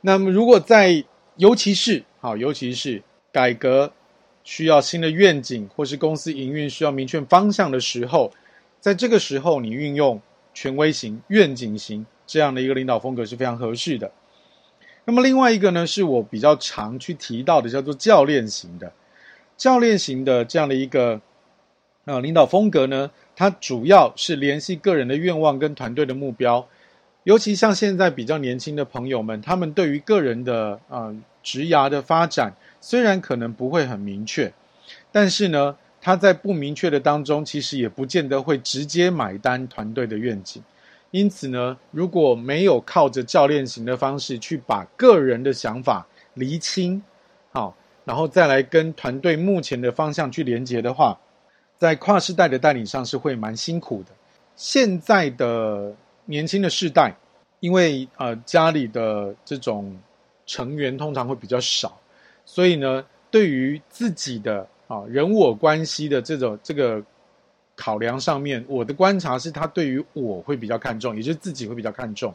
[0.00, 1.04] 那么如果在
[1.36, 3.02] 尤其是好，尤其是
[3.32, 3.92] 改革
[4.46, 8.32] 需要新的愿景，或是公司营运需要明确方向的时候，
[8.78, 10.22] 在这个时候，你运用
[10.54, 14.12] 权威型、愿景型这样的一个领导风格是非常合适的。
[15.04, 18.92] 那么另外一个呢，是我比较常去提到的，叫做教练型的。
[19.56, 21.20] 教练型的这样的一个
[22.04, 26.64] 呃领导风格呢，它主要是联系个人的愿望跟团队的目标。
[27.26, 31.12] 尤其像现在比较年轻的朋友们，他们对于个人的呃
[31.42, 34.52] 职涯的发展，虽然可能不会很明确，
[35.10, 40.62] 但是呢，他在不明确的当中，其实也不见得会直接买单团队的愿景。
[41.10, 47.02] 因此呢，如果没有靠着教练型的方式去把个人的想法厘清，
[47.50, 51.18] 好，然后再来跟团队目前的方向去连接的话，
[51.76, 54.10] 在跨世代的带领上是会蛮辛苦的。
[54.54, 55.92] 现在的。
[56.26, 57.16] 年轻的世代，
[57.60, 59.96] 因为呃家里的这种
[60.44, 61.98] 成员通常会比较少，
[62.44, 67.02] 所以呢，对于自己的啊人我关系的这种这个
[67.74, 72.34] 考量上面，我的观察是他对于我会比较看重，也就是自己会比较看重，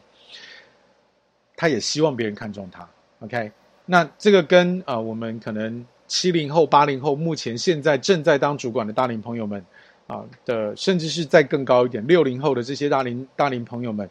[1.54, 2.88] 他也希望别人看重他。
[3.20, 3.52] OK，
[3.86, 9.64] 那这个跟啊、呃、我们可能七零后、八零后，目前现在正在当主管的大龄朋友们。
[10.06, 14.08] 啊的，甚至是再更高一点，六零后的这些大龄大龄朋友们，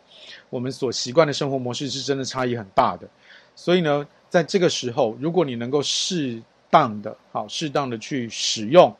[0.49, 3.07] 我们所习惯的生活模式是真的差异很大的。
[3.55, 8.95] 所以呢，在这个时候，如果你能够适当的、好适当的去使用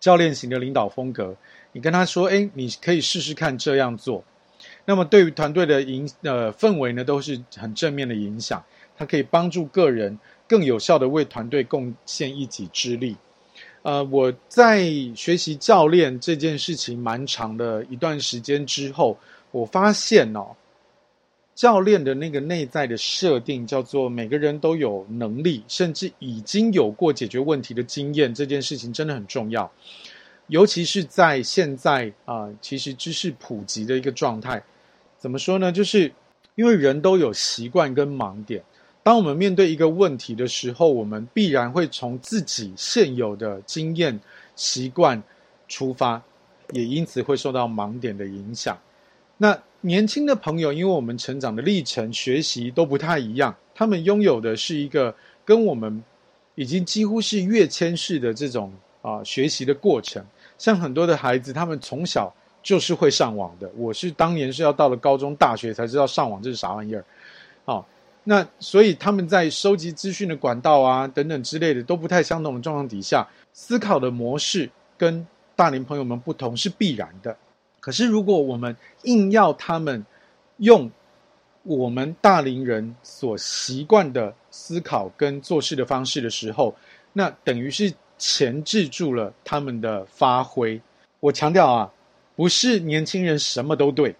[0.00, 1.34] 教练型的领导风格，
[1.72, 4.22] 你跟他说：“哎，你可以试试看这样做。”
[4.84, 8.62] 那么对于团队的影呃氛围呢，都是很正面的影响。
[8.96, 13.16] 它可以帮助个人更有效的为团队贡献一己之力。
[13.82, 19.18] 呃，我在学习教练这件事情蛮长的一段时间之后，
[19.50, 20.54] 我发现哦，
[21.54, 29.68] 教练的那个内在的设定叫做每个人都有能力，甚至已经有过解决问题的经验，这件事情真的很重要。
[30.46, 34.62] 尤其是在现在啊，其实知识普及的一个状态，
[35.18, 35.72] 怎么说呢？
[35.72, 36.12] 就是
[36.54, 38.62] 因为人都有习惯跟盲点。
[39.02, 44.18] 当我们面对一个问题的时候，我们必然会从自己现有的经验、
[44.54, 45.20] 习惯
[45.66, 46.22] 出发，
[46.70, 48.78] 也因此会受到盲点的影响。
[49.38, 55.12] 那年轻的朋友，因为我们成长的历程、学习都不太一样，他们拥有的是一个
[55.44, 56.02] 跟我们
[56.54, 60.24] 已经几乎是跃迁式的这种啊学习的过程。
[60.58, 62.32] 像很多的孩子，他们从小
[62.62, 63.68] 就是会上网的。
[63.76, 67.04] 我是当年是要到了高中、大学才知道上网这是啥玩意儿。
[67.64, 67.84] 好，
[68.24, 77.36] 那所以他们在收集资讯的管道啊等等之类的都不太相同的状况底下，思考的模式跟大龄朋友们不同是必然的。
[77.80, 80.04] 可是如果我们硬要他们
[80.58, 80.90] 用
[81.62, 86.74] 我们大龄人所习惯的思考跟做事的方式的时候，
[87.12, 87.92] 那等于是。
[88.24, 90.80] 钳制住了他们的发挥。
[91.18, 91.90] 我强调啊，
[92.36, 94.14] 不是年轻人什么都对，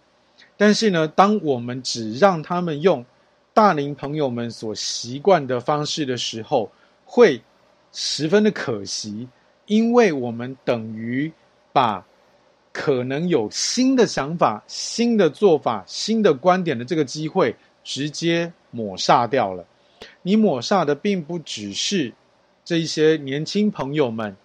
[0.56, 3.06] 但是呢，当我们只让他们用
[3.54, 6.70] 大龄朋友们所习惯的方式的时候，
[7.04, 7.40] 会
[7.92, 9.28] 十分的可惜，
[9.66, 11.30] 因为我们等于
[11.72, 12.06] 把
[12.72, 19.64] 可能有新的想法、新的做法、新的观点的这个机会直接抹煞掉了。
[20.22, 22.12] 你抹煞的并不只是。
[22.64, 24.36] 这一些年轻朋友们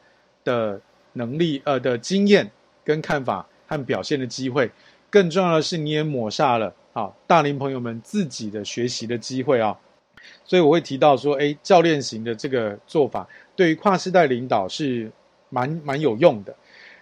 [0.43, 0.81] 的
[1.13, 2.49] 能力、呃的经验
[2.83, 4.71] 跟看法和表现的机会，
[5.11, 9.77] 更重要的是，你也抹杀了啊大龄朋友们自己的学习的机会啊。
[10.43, 15.09] 所以我会提到说，哎，教练型的这个做法，对于跨世代领导是
[15.49, 16.53] 蛮蛮有用的。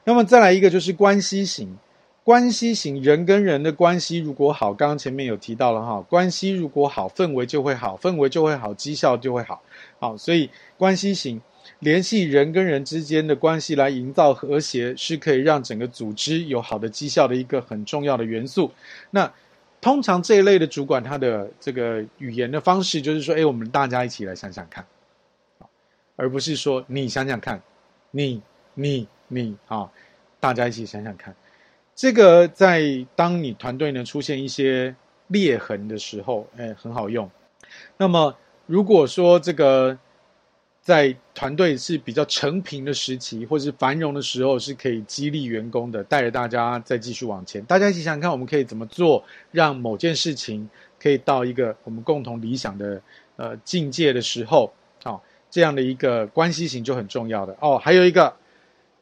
[0.04, 1.76] 那么再来一个就是关系型，
[2.24, 9.62] 关系型人跟人的关系如果好，刚刚前面有提到了哈，关系如果好，氛围就会好，氛围就会好，绩效就会好。
[9.98, 11.42] 好，所以关系型
[11.80, 18.72] 联系人跟人之间的关系来营造和谐，是可以让整个组织有好的绩效的一个很重要的元素。
[19.10, 19.32] 那
[19.86, 24.84] 通常这一类的主管，他的这个语言的方式就是说：“哎，我们大家一起来想想看，
[26.16, 27.62] 而不是说你想想看，
[28.10, 28.42] 你
[28.74, 29.88] 你你啊，
[30.40, 31.36] 大家一起想想看。”
[31.94, 34.96] 这个在当你团队呢出现一些
[35.28, 37.30] 裂痕的时候，哎，很好用。
[37.96, 38.36] 那么。
[38.68, 39.96] 如果说这个
[40.86, 47.66] 在团队是比较成平的时期，或是繁荣的时候，是可以激励员工的，带着大家再继续往前。
[47.66, 50.70] 大家一起想想看，我们可以怎么做，让某件事情
[51.00, 53.02] 可以到一个我们共同理想的
[53.36, 54.72] 呃境界的时候，
[55.04, 57.80] 好，这样的一个关系型就很重要的哦。
[57.80, 58.32] 还有一个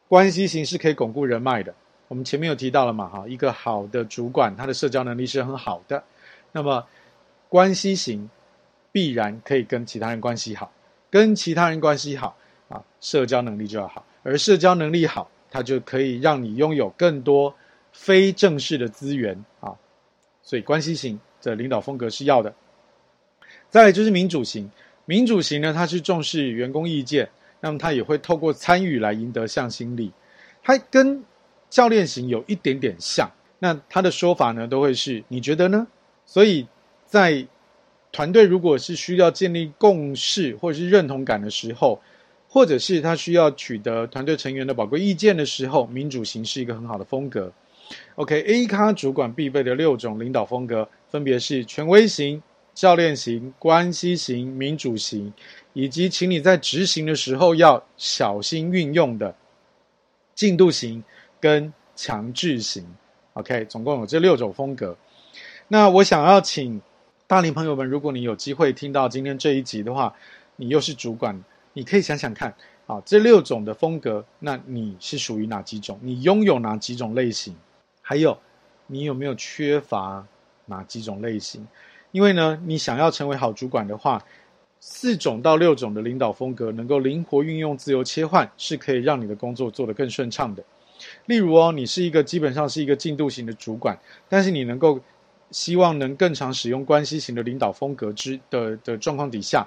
[0.08, 1.74] 关系型是可以巩固人脉的。
[2.08, 6.02] 我们前面有提到了嘛，哈，一个好的主管，他的社交能力是很好的。
[6.52, 6.86] 那么
[7.50, 8.30] 关系型。
[8.94, 10.70] 必然可以跟其他人关系好，
[11.14, 12.36] 跟其他人关系好
[12.68, 17.54] 啊，社交能力就要好，而社交能力好，它就可以让你拥有更多
[17.92, 19.72] 非正式的资源啊，
[20.42, 22.52] 所以关系型的领导风格是要的。
[23.70, 24.68] 再来就是民主型，
[25.04, 30.10] 民主型呢，它是重视员工意见，那么它也会透过参与来赢得向心力，
[30.64, 31.22] 它跟
[31.70, 35.86] 教练型有一点点像，那他的说法呢，都会是你觉得呢？
[36.26, 36.66] 所以
[37.06, 37.46] 在
[38.14, 42.00] 团队如果是需要建立共识或者是认同感的时候，
[42.48, 47.52] 或者是他需要取得团队成员的宝贵意见的时候，民主型是一个很好的风格。
[48.14, 52.40] OK，A 咖主管必备的六种领导风格分别是权威型、
[52.72, 55.32] 教练型、关系型、民主型，
[55.72, 59.34] 以及请你在执行的时候要小心运用的
[60.36, 61.02] 进度型
[61.40, 62.86] 跟强制型。
[63.32, 64.96] OK，总共有这六种风格。
[65.66, 66.80] 那我想要请。
[67.26, 70.14] 大龄朋友们，如果你有机会听到今天这一集的话，
[70.56, 72.54] 你又是主管，你可以想想看，
[72.86, 75.98] 啊，这六种的风格，那你是属于哪几种？
[76.02, 77.56] 你拥有哪几种类型？
[78.02, 78.38] 还有，
[78.86, 80.26] 你有没有缺乏
[80.66, 81.66] 哪几种类型？
[82.12, 84.22] 因为呢，你想要成为好主管的话，
[84.78, 90.62] 四种到六种的领导风格能够灵活运用、自由切换，是可以让你的工作做得更顺畅的。
[91.24, 93.98] 例如哦，你是一个基本上是一个进度型的主管，
[94.28, 95.00] 但是你能够。
[95.54, 99.64] 希望能更常使用关系型的领导风格之的的状况底下，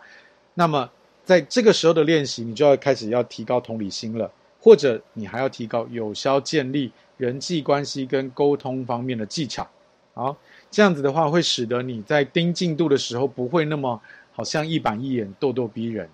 [0.54, 0.90] 那么
[1.24, 4.30] 在这个时候的练习，你就要开始要提高同理心了，
[4.60, 9.66] 或者你还要提高有效建立人际关系跟沟通方面的技巧。
[10.14, 10.36] 好，
[10.70, 14.02] 这样子的话会使得你在盯进度的时候不会那么
[14.34, 16.10] 好像一板一眼、咄咄逼人。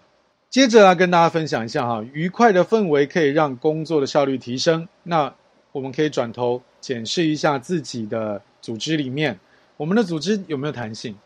[0.51, 4.87] 接着来跟大家分享一下哈，愉快的氛围可以让工作的效率提升。
[5.01, 5.33] 那
[5.71, 9.39] 我们可以转头检视一下自己的组织里面。
[9.77, 11.17] 我们的组织有没有弹性？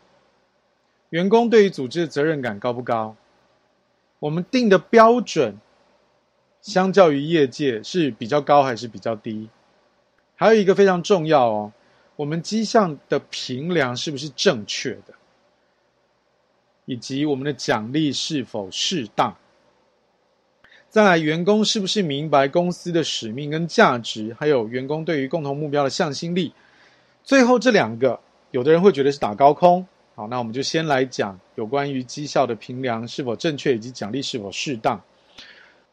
[1.10, 3.16] 员工对于组织的责任感高不高？
[4.18, 5.56] 我们定的标准
[6.60, 9.48] 相较于业界是比较高还是比较低？
[10.36, 11.72] 还有一个非常重要哦，
[12.16, 15.14] 我们绩效的评量是不是正确的？
[16.84, 19.36] 以及我们的奖励是否适当？
[20.90, 24.34] 再来，员工是不是明白公司的使命跟价值？
[24.38, 26.52] 还有员工对于共同目标的向心力？
[27.22, 28.18] 最后这两个，
[28.50, 29.86] 有的人会觉得是打高空。
[30.14, 35.00] 好，那我们就先来讲有关于绩效的评量是否正确，以及奖励是否适当。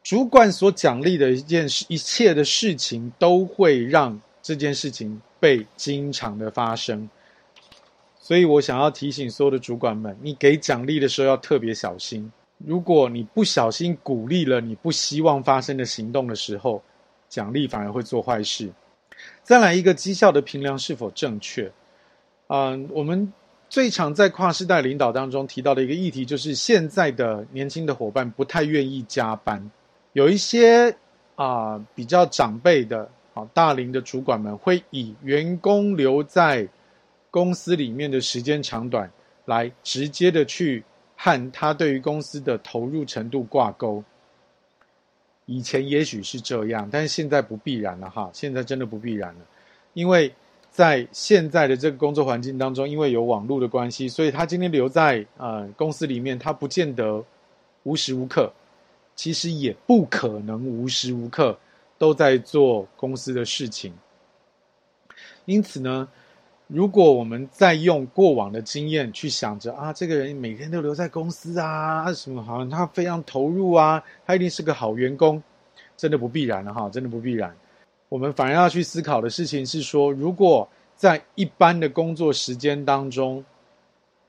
[0.04, 7.10] 主管所奖励的一件事，一切的事情都会让这件事情被经常的发生。
[8.20, 12.32] 所以我想要提醒所有的主管们，你给奖励的时候要特别小心。
[12.58, 16.82] 如果你不小心鼓励了你不希望发生的行动的时候，
[17.30, 18.72] 奖励反而会做坏事。
[19.44, 21.72] 再来一个绩效的评量是否正确？
[22.48, 23.34] 嗯，我们
[23.70, 29.72] 最常在跨世代领导当中提到的一个议题，就是现在的年轻的伙伴不太愿意加班。
[30.14, 30.96] 有一些
[31.36, 36.66] 啊、比较长辈的啊大龄的主管们，会以员工留在
[37.30, 39.12] 公司里面的时间长短，
[39.44, 40.82] 来直接的去
[41.18, 44.02] 和他对于公司的投入程度挂钩。
[45.46, 48.30] 以前也许是这样，但是现在不必然了哈。
[48.32, 49.42] 现在真的不必然了，
[49.94, 50.34] 因为
[50.76, 57.24] 在现在的这个工作环境当中，因为有网络的关系，所以他今天留在呃公司里面，他不见得
[57.84, 58.52] 无时无刻，
[59.16, 61.58] 其实也不可能无时无刻
[61.98, 63.94] 都在做公司的事情。
[65.46, 66.08] 因此呢。
[66.68, 75.44] 如果我们再用过往的经验去想着啊，这个人每天都留在公司啊，什么好像他非常投入啊，他一定是个好员工，
[75.96, 77.56] 真的不必然了哈，真的不必然。
[78.16, 83.44] 我们反而要去思考的事情是说，如果在一般的工作时间当中，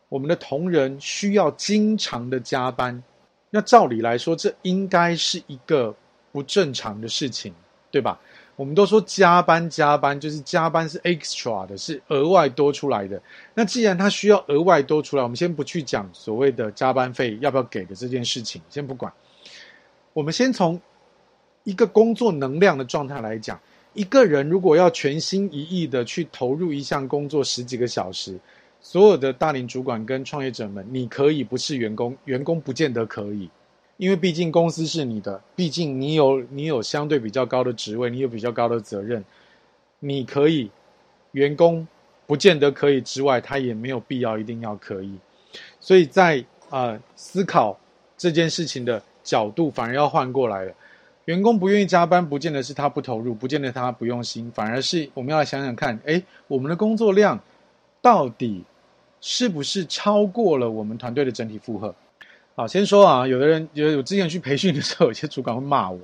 [0.09, 3.01] 我们的同仁需要经常的加班，
[3.49, 5.95] 那照理来说，这应该是一个
[6.33, 7.55] 不正常的事情，
[7.93, 8.19] 对吧？
[8.57, 13.23] 我们都说加班加班，就是加班是 extra 的，是额外多出来的。
[13.55, 19.13] 那既然他需要额外多出来，我们先不去讲所谓的加班费要不要给的这件事情，先不管。
[20.13, 20.81] 我们先从
[21.63, 23.61] 一个工作能量的状态来讲，
[23.97, 28.39] 一个人如果要全心一意的去投入一项工作十几个小时，
[28.79, 33.49] 所有的大龄主管跟创业者们，你可以不是员工，员工不见得可以。
[33.97, 39.25] 因为毕竟公司是你的，毕竟你有你有相对比较高的职位，你有比较高的责任，
[39.99, 40.71] 你可以，
[41.33, 41.89] 员工
[42.27, 45.19] 不见得可以之外，他也没有必要一定要可以，
[45.81, 47.81] 所以在呃思考
[48.19, 50.75] 这件事情的角度，反而要换过来了。
[51.27, 57.39] 员工不愿意加班，不见得是他不投入，不见得他不用心，反而是我们要来想想看，诶，我们的工作量
[58.01, 58.65] 到底
[59.21, 61.95] 是不是超过了我们团队的整体负荷？
[62.55, 65.99] 好，先说啊，有的人，有我之前去培训的时候，有些主管会骂我，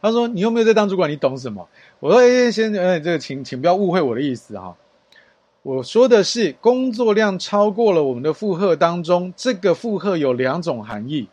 [0.00, 1.08] 他说：“你又没有在当主管？
[1.08, 1.68] 你懂什么？”
[2.00, 4.74] 我说：“哎，先生，哎，这个，请，请不要误会我的意思哈。
[5.62, 11.28] 我说的是工作量超过了我们的负荷当中，这个负荷有两种含义。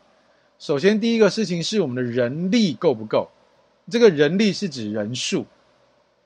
[0.60, 3.28] 首先，第一个事情是我们的人力够不够？
[3.90, 5.46] 这个人力是指人数，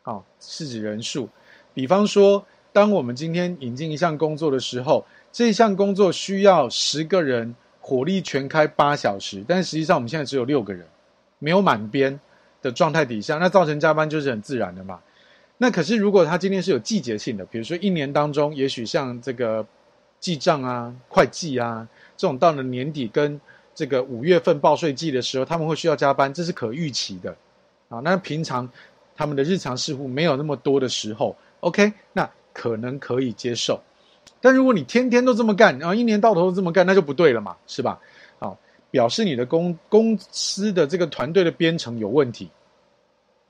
[0.02, 1.30] 好，是指人数。
[1.74, 7.56] 比方说，当我们今天引进一项工作的时候，这项工作需要十个人。”
[7.86, 10.88] 火力全开八小时，但实际上我们现在只有六个人，
[11.40, 12.18] 没有满编
[12.62, 15.02] 的状态底下，那造成加班就是很自然的嘛。
[15.58, 19.68] 那可是如果他今天是有季节性的，比如说一年当中，也许像这个
[20.18, 23.38] 记账啊、会计啊这种，到了年底跟
[23.76, 27.36] 这个五月份报税季的时候，他们会需要加班，这是可预期的
[27.90, 28.00] 啊。
[28.00, 28.70] 那平常
[29.16, 33.82] 他们的日常事务没有那么多的时候，OK，那可能可以接受。
[34.40, 38.00] 但如果你天天都这么干，然后一年到头都这么干，那就不对了嘛，是吧？
[38.40, 38.58] 好，
[38.92, 42.50] 表示你的公公司的这个团队的编程有问题。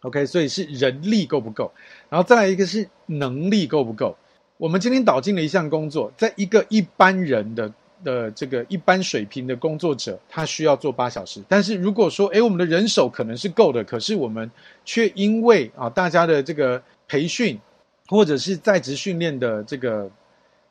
[0.01, 1.71] OK，所以是人力够不够？
[2.09, 4.17] 然后再来一个是能力够不够？
[4.57, 7.71] 我们今天导进了一项工作，在一个一般人的
[8.03, 11.41] 的这个一般水平的工作者，他需要做八小时。
[11.47, 14.49] 但是如果说，诶，我们的人手可能是够的，可是我们
[14.85, 17.59] 却因为啊大家的这个培训
[18.07, 20.09] 或者是在职训练的这个。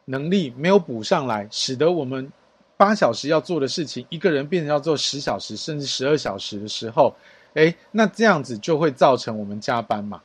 [0.06, 2.28] 能力没有补上来，使得我们
[2.76, 7.14] 八小时要做的事情，一个人变成要做十小时甚至十二小时的时候，
[7.54, 10.20] 诶，那这样子就会造成我们加班嘛。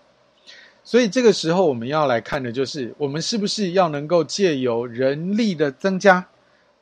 [0.83, 6.27] 所以这个时候我们要来看的就是，我们是不是要能够借由人力的增加，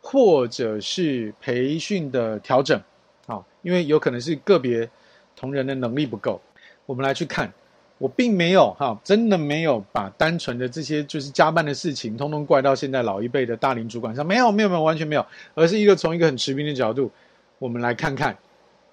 [0.08, 2.80] 或者是培训的调整，
[3.26, 4.88] 啊，因为有可能是个别
[5.36, 6.40] 同仁的能力不够，
[6.86, 7.52] 我们来去看。
[7.98, 14.24] 我并没有哈，真的没有把单纯的这些就是加班的事情，通通怪到现在老一辈的大龄主管上。
[14.24, 15.26] 没有，没有，没有，完全没有，
[15.56, 17.10] 而是一个从一个很持平的角度，
[17.58, 18.38] 我们来看看，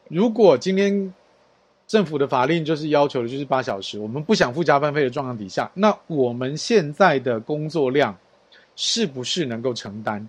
[0.08, 1.12] 如果今天
[1.86, 8.16] 政府的法令就是要求的就是八小时，我们不想付加班费的状况底下，那我们现在的工作量
[8.76, 10.26] 是不是能够承担？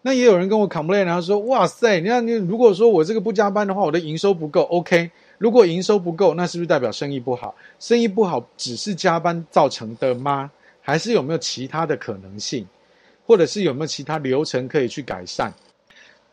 [0.00, 4.62] 那也有人跟我 complain，然后说：“哇塞，你看你如果说我这个不加班的话，我的营收不够。
[4.62, 7.54] OK，如果营收不够，那是不是代表生意不好？
[7.80, 10.50] 生意不好只是加班造成的吗？
[10.80, 12.66] 还是有没有其他的可能性？
[13.26, 15.52] 或者是有没有其他流程可以去改善？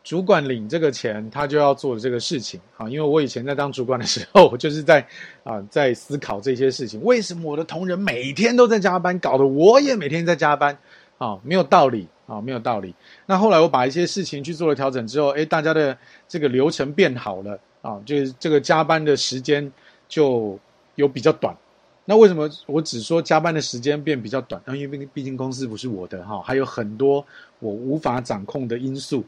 [0.04, 2.88] 主管领这个钱，他就要做这个事情啊。
[2.88, 5.04] 因为我以前在当主管的时候，我就是在
[5.42, 10.78] 啊在思考这些事情：为什么我的同仁每天都在加班，搞得我也每天在加班？
[11.18, 12.94] 啊，没有道理。”啊、哦，没有道理。
[13.26, 15.96] 那后来我把一些事情去做了调整之后，诶，大家的
[16.28, 19.72] 这个流程变好了啊，就是这个加班的时间
[20.08, 20.58] 就
[20.96, 21.56] 有比较短。
[22.04, 24.60] 那为什么我只说加班的时间变比较短？
[24.64, 27.24] 那因为毕竟公司不是我的哈，还有很多
[27.58, 29.24] 我无法掌控的因素。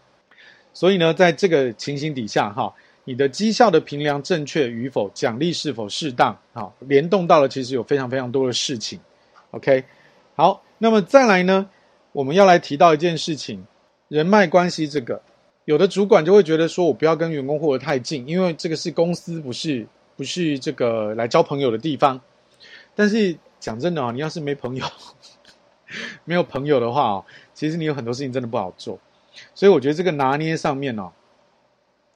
[0.72, 2.72] 所以呢，在这个情形底下哈，
[3.04, 9.00] 你的绩效的评量正确与否，奖励是否适当，好，联动到了其实有非常非常多的事情。
[9.50, 9.82] OK，
[10.36, 11.68] 好，那么再来呢？
[12.18, 13.64] 我们要来提到一件事情，
[14.08, 15.22] 人脉关系这个，
[15.66, 22.20] 有的主管就会觉得说，我不要跟员工混得太近，因为这个是公司，不是不是这个来交朋友的地方。
[22.96, 24.84] 但是讲真的啊，你要是没朋友，
[26.26, 28.98] 没有朋友的话哦，其实你有很多事情真的不好做。
[29.54, 31.12] 所以我觉得这个拿捏上面哦，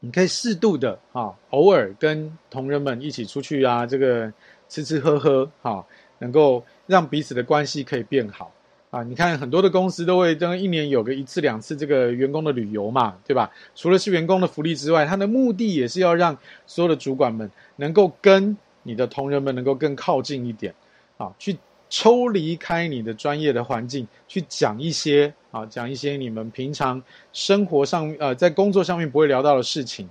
[0.01, 4.33] 你可以适度的啊，偶尔跟同仁们一起出去啊，这个
[4.69, 5.87] 吃吃喝喝哈，
[6.19, 8.53] 能够让彼此的关系可以变好。
[8.93, 13.51] 啊，你看很多的公司都会等一年有个一次两次这个员工的旅游嘛，对吧？
[13.75, 16.37] 除了是员工的福利之外，它的目的也是要让
[16.67, 20.75] 所有的主管们能够跟你的同仁们能够更靠近一点，
[21.17, 21.57] 啊，去
[21.89, 30.07] 抽离开你的专业的环境，去讲一些啊，讲一些你们平常生活上呃在工作上面不会聊到的事情。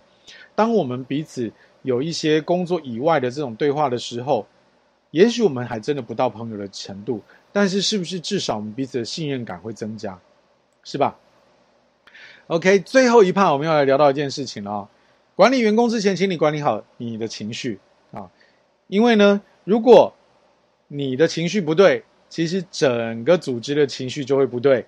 [0.56, 1.52] 当我们彼此
[1.84, 4.48] 有一些工作以外的这种对话的时候，
[5.12, 7.22] 也许我们还真的不到朋友的程度。
[7.52, 10.20] 但是，是不是至少我们彼此的信任感会增加，
[10.84, 11.18] 是吧
[12.48, 14.90] ？OK，最后一趴我们要来聊到一件事情了啊。
[15.36, 17.80] 管理员工之前，请你管理好你的情绪
[18.12, 18.30] 啊，
[18.88, 20.14] 因为呢，如果
[20.88, 24.86] 你的情绪不对，其实整个组织的情绪就会不对。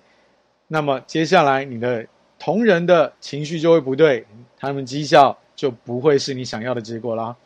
[0.68, 2.06] 那么接下来你的
[2.38, 4.26] 同仁的情绪就会不对，
[4.58, 7.36] 他们绩效就不会是你想要的结果啦。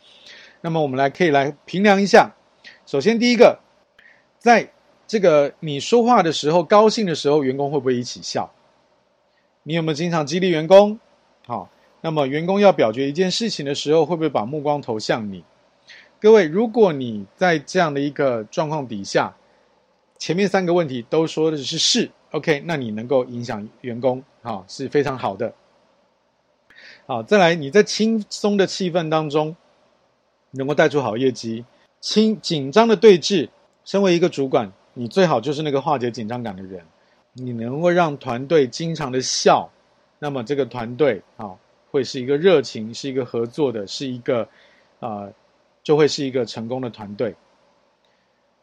[0.60, 2.34] 那么我们来可以来评量一下，
[2.86, 3.58] 首先第一个，
[4.38, 4.68] 在
[5.08, 8.52] 这个你说话的时候，高兴的时候，员工会不会一起笑？
[9.62, 11.00] 你有没有经常激励员工？
[11.46, 11.70] 好，
[12.02, 15.42] 那么员工要表决一件事情的时候，会不会把目光投向你？
[16.20, 19.34] 各位，如果你在这样的一个状况底下，
[20.18, 25.54] 前面三个问题都说的是是，OK，那你能够影响员工，好，是非常好的。
[27.06, 29.56] 好，再来，你在轻松的气氛当中，
[30.50, 31.64] 能够带出好业绩，
[31.98, 33.48] 轻紧张的对峙，
[33.86, 34.70] 身为一个主管。
[34.98, 36.84] 你最好就是那个化解紧张感的人，
[37.32, 39.70] 你能够让团队经常的笑，
[40.18, 41.54] 那么这个团队啊
[41.92, 44.48] 会是一个热情，是一个合作的，是一个
[44.98, 45.28] 啊、
[45.84, 47.36] 就会是一个成功的团队。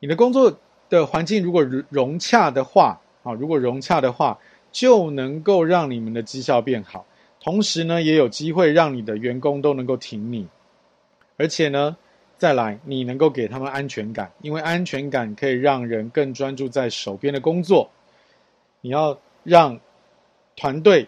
[0.01, 0.59] 你的工作
[0.89, 4.37] 的环境如果融洽的话啊，如果融洽的话，
[4.73, 7.05] 就能够让你们的绩效变好，
[7.39, 10.49] 同时呢也有机会让你的员工都能够挺你，
[11.37, 11.95] 而且呢。
[12.37, 17.89] 再来，你能够给他们安全感，因为安全感可以让人更专注在手边的工作。
[18.81, 19.79] 你要让
[20.55, 21.07] 团队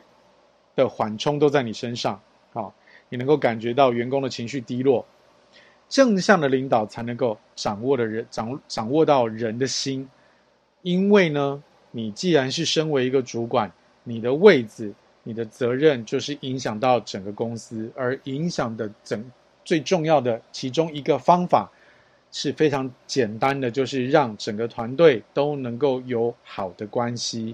[0.75, 2.19] 的缓冲都在你身上，
[2.53, 2.73] 好，
[3.09, 5.05] 你能够感觉到员工的情绪低落，
[5.89, 10.09] 正向的领导才能够掌握的人掌掌握到人的心。
[10.81, 11.61] 因为呢，
[11.91, 13.69] 你既然是身为一个主管，
[14.03, 19.29] 你的位置、你的责任就是影响到整个公司，而影响的整。
[19.67, 21.69] 最重要的其中一个方法
[22.31, 27.53] 是非常简单的，就是让整个团队都能够有好的关系，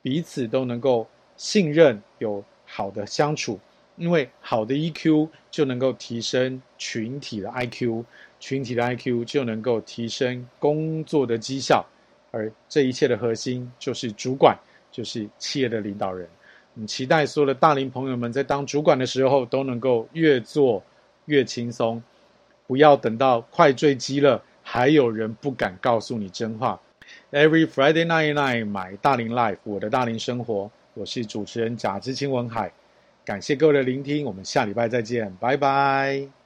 [0.00, 1.04] 彼此都能够
[1.36, 3.58] 信任，有好的相处。
[3.96, 8.04] 因为好的 EQ 就能够提升群体的 IQ，
[8.38, 11.84] 群体的 IQ 就能够提升工作的绩效，
[12.30, 14.56] 而这一切的核心就是主管，
[14.92, 16.28] 就是企业的领导人。
[16.74, 20.80] 我们期待所有的大龄朋友们在当主管的时候都能够越做。
[21.26, 22.02] 越轻松，
[22.66, 26.80] 不要等到快坠机了，还有人不敢告诉你真话。
[27.30, 32.72] Every Friday night night，买大龄 Life，我的大龄生活，我是主持人贾志清文海，
[33.24, 36.32] 感谢各位的聆听，我们下礼拜再见，拜拜。